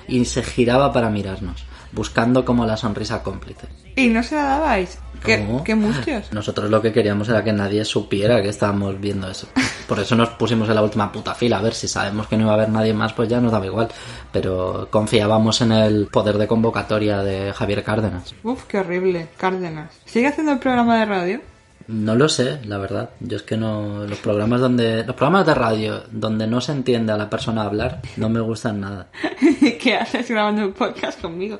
y 0.07 0.23
se 0.25 0.43
giraba 0.43 0.93
para 0.93 1.09
mirarnos, 1.09 1.65
buscando 1.93 2.43
como 2.43 2.65
la 2.65 2.77
sonrisa 2.77 3.21
cómplice. 3.23 3.67
¿Y 3.95 4.07
no 4.07 4.23
se 4.23 4.35
la 4.35 4.43
dabais? 4.43 4.97
¿Qué, 5.23 5.37
No. 5.37 5.63
qué 5.63 5.75
mustios? 5.75 6.25
Nosotros 6.33 6.69
lo 6.69 6.81
que 6.81 6.91
queríamos 6.91 7.29
era 7.29 7.43
que 7.43 7.53
nadie 7.53 7.85
supiera 7.85 8.41
que 8.41 8.49
estábamos 8.49 8.99
viendo 8.99 9.29
eso. 9.29 9.47
Por 9.87 9.99
eso 9.99 10.15
nos 10.15 10.29
pusimos 10.29 10.67
en 10.69 10.75
la 10.75 10.81
última 10.81 11.11
puta 11.11 11.33
fila. 11.35 11.59
A 11.59 11.61
ver, 11.61 11.73
si 11.73 11.87
sabemos 11.87 12.27
que 12.27 12.35
no 12.35 12.43
iba 12.43 12.51
a 12.51 12.55
haber 12.55 12.69
nadie 12.69 12.93
más, 12.93 13.13
pues 13.13 13.29
ya 13.29 13.39
nos 13.39 13.51
daba 13.51 13.65
igual. 13.65 13.87
Pero 14.31 14.87
confiábamos 14.89 15.61
en 15.61 15.71
el 15.71 16.07
poder 16.07 16.37
de 16.37 16.47
convocatoria 16.47 17.19
de 17.21 17.53
Javier 17.53 17.83
Cárdenas. 17.83 18.33
Uf, 18.43 18.63
qué 18.65 18.79
horrible. 18.79 19.27
Cárdenas. 19.37 19.91
¿Sigue 20.05 20.27
haciendo 20.27 20.53
el 20.53 20.59
programa 20.59 20.97
de 20.99 21.05
radio? 21.05 21.41
No 21.87 22.15
lo 22.15 22.29
sé, 22.29 22.59
la 22.65 22.77
verdad. 22.77 23.09
Yo 23.19 23.35
es 23.37 23.43
que 23.43 23.57
no. 23.57 24.05
Los 24.05 24.17
programas 24.19 24.61
donde. 24.61 25.03
Los 25.05 25.15
programas 25.15 25.45
de 25.45 25.53
radio 25.53 26.03
donde 26.11 26.47
no 26.47 26.59
se 26.61 26.71
entiende 26.71 27.11
a 27.11 27.17
la 27.17 27.29
persona 27.29 27.63
hablar 27.63 28.01
no 28.15 28.29
me 28.29 28.39
gustan 28.39 28.79
nada. 28.79 29.07
¿Qué 29.81 29.95
haces 29.95 30.29
grabando 30.29 30.65
un 30.65 30.73
podcast 30.73 31.19
conmigo? 31.21 31.59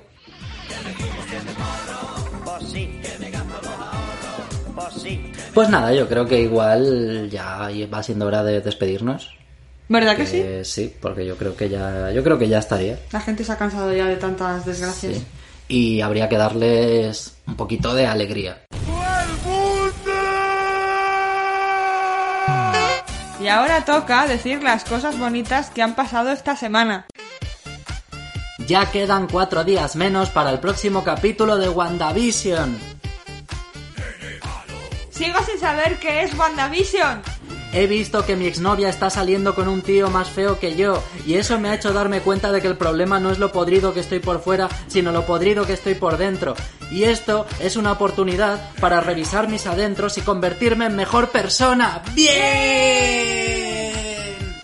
Pues 5.54 5.70
nada, 5.70 5.94
yo 5.94 6.08
creo 6.10 6.26
que 6.26 6.42
igual 6.42 7.30
ya 7.30 7.70
va 7.94 8.04
siendo 8.04 8.26
hora 8.26 8.44
de 8.44 8.62
despedirnos. 8.62 9.36
¿Verdad 9.88 10.16
que 10.16 10.26
sí? 10.26 10.38
Eh, 10.38 10.66
sí, 10.66 10.94
porque 11.00 11.26
yo 11.26 11.38
creo 11.38 11.56
que 11.56 11.70
ya. 11.70 12.12
Yo 12.12 12.24
creo 12.24 12.40
que 12.40 12.48
ya 12.48 12.58
estaría. 12.58 12.98
La 13.12 13.22
gente 13.22 13.44
se 13.44 13.52
ha 13.52 13.58
cansado 13.58 13.94
ya 13.94 14.08
de 14.08 14.16
tantas 14.16 14.66
desgracias. 14.66 15.18
Sí. 15.18 15.26
Y 15.68 16.02
habría 16.02 16.28
que 16.28 16.38
darles 16.38 17.36
un 17.46 17.56
poquito 17.56 17.94
de 17.94 18.08
alegría. 18.08 18.64
Y 23.40 23.48
ahora 23.48 23.84
toca 23.86 24.26
decir 24.26 24.64
las 24.64 24.86
cosas 24.86 25.20
bonitas 25.20 25.70
que 25.70 25.82
han 25.82 25.96
pasado 25.96 26.32
esta 26.32 26.56
semana. 26.56 27.06
Ya 28.68 28.90
quedan 28.90 29.28
cuatro 29.28 29.66
días 29.66 29.98
menos 29.98 30.30
para 30.30 30.50
el 30.50 30.60
próximo 30.60 31.04
capítulo 31.04 31.58
de 31.58 31.68
WandaVision. 31.68 32.93
Sigo 35.14 35.38
sin 35.46 35.60
saber 35.60 36.00
qué 36.00 36.24
es 36.24 36.34
WandaVision. 36.34 37.22
He 37.72 37.88
visto 37.88 38.26
que 38.26 38.36
mi 38.36 38.46
exnovia 38.46 38.90
está 38.90 39.10
saliendo 39.10 39.56
con 39.56 39.68
un 39.68 39.82
tío 39.82 40.10
más 40.10 40.30
feo 40.30 40.60
que 40.60 40.76
yo, 40.76 41.04
y 41.26 41.36
eso 41.36 41.60
me 41.60 41.70
ha 41.70 41.76
hecho 41.76 41.92
darme 41.92 42.22
cuenta 42.22 42.52
de 42.52 42.62
que 42.62 42.68
el 42.68 42.78
problema 42.78 43.20
no 43.20 43.32
es 43.32 43.40
lo 43.40 43.52
podrido 43.52 43.94
que 43.94 44.00
estoy 44.00 44.20
por 44.20 44.42
fuera, 44.42 44.70
sino 44.88 45.12
lo 45.12 45.26
podrido 45.26 45.66
que 45.66 45.74
estoy 45.74 45.96
por 45.96 46.18
dentro. 46.18 46.56
Y 46.92 47.06
esto 47.06 47.48
es 47.60 47.76
una 47.76 47.92
oportunidad 47.94 48.72
para 48.80 49.02
revisar 49.02 49.48
mis 49.48 49.66
adentros 49.66 50.18
y 50.20 50.22
convertirme 50.22 50.86
en 50.86 50.96
mejor 50.96 51.30
persona. 51.30 52.04
¡Bien! 52.14 53.53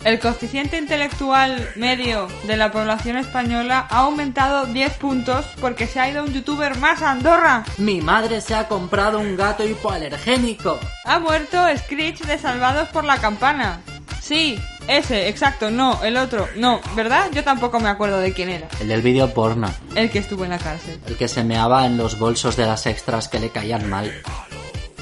El 0.04 0.20
coeficiente 0.20 0.78
intelectual 0.78 1.72
medio 1.76 2.28
de 2.48 2.56
la 2.56 2.72
población 2.72 3.18
española 3.18 3.86
ha 3.90 4.00
aumentado 4.00 4.66
10 4.66 4.94
puntos 4.94 5.46
porque 5.60 5.88
se 5.88 6.00
ha 6.00 6.10
ido 6.10 6.24
un 6.24 6.34
youtuber 6.34 6.78
más 6.78 7.02
a 7.02 7.12
Andorra. 7.12 7.66
Mi 7.78 8.00
madre 8.00 8.40
se 8.40 8.56
ha 8.56 8.70
comprado 8.70 9.20
un 9.20 9.36
gato 9.36 9.68
hipoalergénico. 9.68 10.80
Ha 11.04 11.20
muerto 11.20 11.58
Screech 11.78 12.22
de 12.22 12.38
Salvados 12.38 12.88
por 12.90 13.04
la 13.04 13.18
Campana. 13.18 13.82
Sí, 14.22 14.58
ese, 14.88 15.28
exacto, 15.28 15.70
no, 15.70 16.02
el 16.04 16.16
otro, 16.16 16.48
no, 16.56 16.80
¿verdad? 16.96 17.30
Yo 17.34 17.44
tampoco 17.44 17.80
me 17.80 17.90
acuerdo 17.90 18.20
de 18.20 18.34
quién 18.34 18.50
era. 18.50 18.68
El 18.80 18.88
del 18.88 19.02
vídeo 19.02 19.34
porno. 19.34 19.70
El 19.96 20.10
que 20.10 20.20
estuvo 20.20 20.46
en 20.46 20.52
la 20.52 20.60
cárcel. 20.60 21.00
El 21.08 21.18
que 21.18 21.28
se 21.28 21.44
meaba 21.44 21.86
en 21.86 21.98
los 21.98 22.18
bolsos 22.18 22.56
de 22.56 22.66
las 22.66 22.86
extras 22.86 23.28
que 23.28 23.40
le 23.40 23.50
caían 23.50 23.90
mal. 23.90 24.12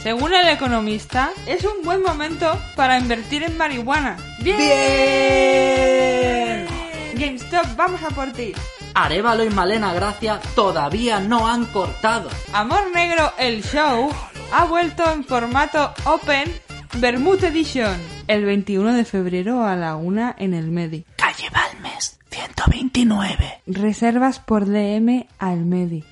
Según 0.02 0.34
el 0.34 0.48
economista, 0.48 1.32
es 1.46 1.64
un 1.66 1.84
buen 1.84 2.02
momento 2.02 2.60
para 2.76 2.98
invertir 3.00 3.44
en 3.44 3.58
marihuana. 3.58 4.18
¡Bien! 4.42 4.58
GameStop, 7.16 7.76
vamos 7.76 8.02
a 8.04 8.10
por 8.10 8.32
ti. 8.32 8.54
Arevalo 8.94 9.44
y 9.44 9.50
Malena 9.50 9.94
Gracia 9.94 10.40
todavía 10.56 11.20
no 11.20 11.48
han 11.48 11.66
cortado. 11.66 12.30
Amor 12.54 12.92
Negro, 12.94 13.32
el 13.38 13.64
show, 13.64 14.10
ha 14.52 14.66
vuelto 14.66 15.12
en 15.12 15.24
formato 15.24 15.94
Open 16.06 16.52
Vermouth 16.96 17.44
Edition. 17.44 18.00
El 18.28 18.46
21 18.46 18.94
de 18.94 19.06
febrero 19.06 19.64
a 19.64 19.76
la 19.76 19.96
una 19.96 20.36
en 20.38 20.54
el 20.54 20.72
Medi. 20.72 21.06
Calle 21.16 21.50
Balmes, 21.52 22.20
129. 22.30 23.62
Reservas 23.68 24.40
por 24.40 24.66
DM 24.66 25.28
al 25.38 25.66
Medi. 25.66 26.04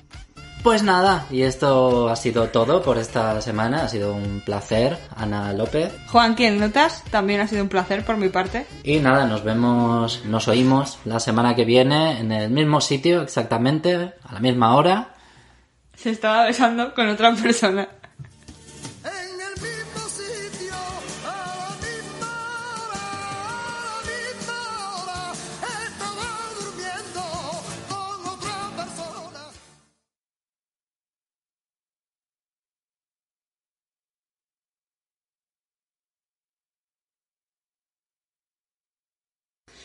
Pues 0.66 0.82
nada, 0.82 1.26
y 1.30 1.42
esto 1.42 2.08
ha 2.08 2.16
sido 2.16 2.48
todo 2.48 2.82
por 2.82 2.98
esta 2.98 3.40
semana. 3.40 3.84
Ha 3.84 3.88
sido 3.88 4.12
un 4.12 4.40
placer, 4.40 4.98
Ana 5.14 5.52
López. 5.52 5.92
Juan, 6.08 6.34
¿quién 6.34 6.58
notas? 6.58 7.04
También 7.04 7.40
ha 7.40 7.46
sido 7.46 7.62
un 7.62 7.68
placer 7.68 8.04
por 8.04 8.16
mi 8.16 8.30
parte. 8.30 8.66
Y 8.82 8.98
nada, 8.98 9.26
nos 9.26 9.44
vemos, 9.44 10.24
nos 10.24 10.48
oímos 10.48 10.98
la 11.04 11.20
semana 11.20 11.54
que 11.54 11.64
viene 11.64 12.18
en 12.18 12.32
el 12.32 12.50
mismo 12.50 12.80
sitio, 12.80 13.22
exactamente, 13.22 13.94
a 14.24 14.32
la 14.32 14.40
misma 14.40 14.74
hora. 14.74 15.14
Se 15.94 16.10
estaba 16.10 16.46
besando 16.46 16.92
con 16.94 17.08
otra 17.10 17.32
persona. 17.32 17.86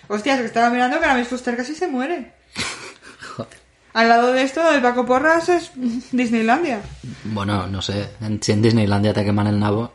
Hostias, 0.08 0.40
que 0.40 0.46
estaba 0.46 0.70
mirando 0.70 1.00
que 1.00 1.06
la 1.08 1.16
Miss 1.16 1.28
Fuster 1.28 1.56
casi 1.56 1.76
se 1.76 1.88
muere. 1.88 2.34
Joder. 3.36 3.60
Al 3.94 4.08
lado 4.10 4.32
de 4.32 4.44
esto, 4.44 4.70
el 4.72 4.82
Paco 4.82 5.06
Porras 5.06 5.50
es 5.50 5.72
Disneylandia. 6.12 6.82
Bueno, 7.26 7.68
no 7.68 7.82
sé, 7.82 8.10
en- 8.22 8.42
si 8.42 8.52
en 8.54 8.62
Disneylandia 8.62 9.14
te 9.14 9.24
queman 9.26 9.48
el 9.48 9.60
nabo. 9.60 9.94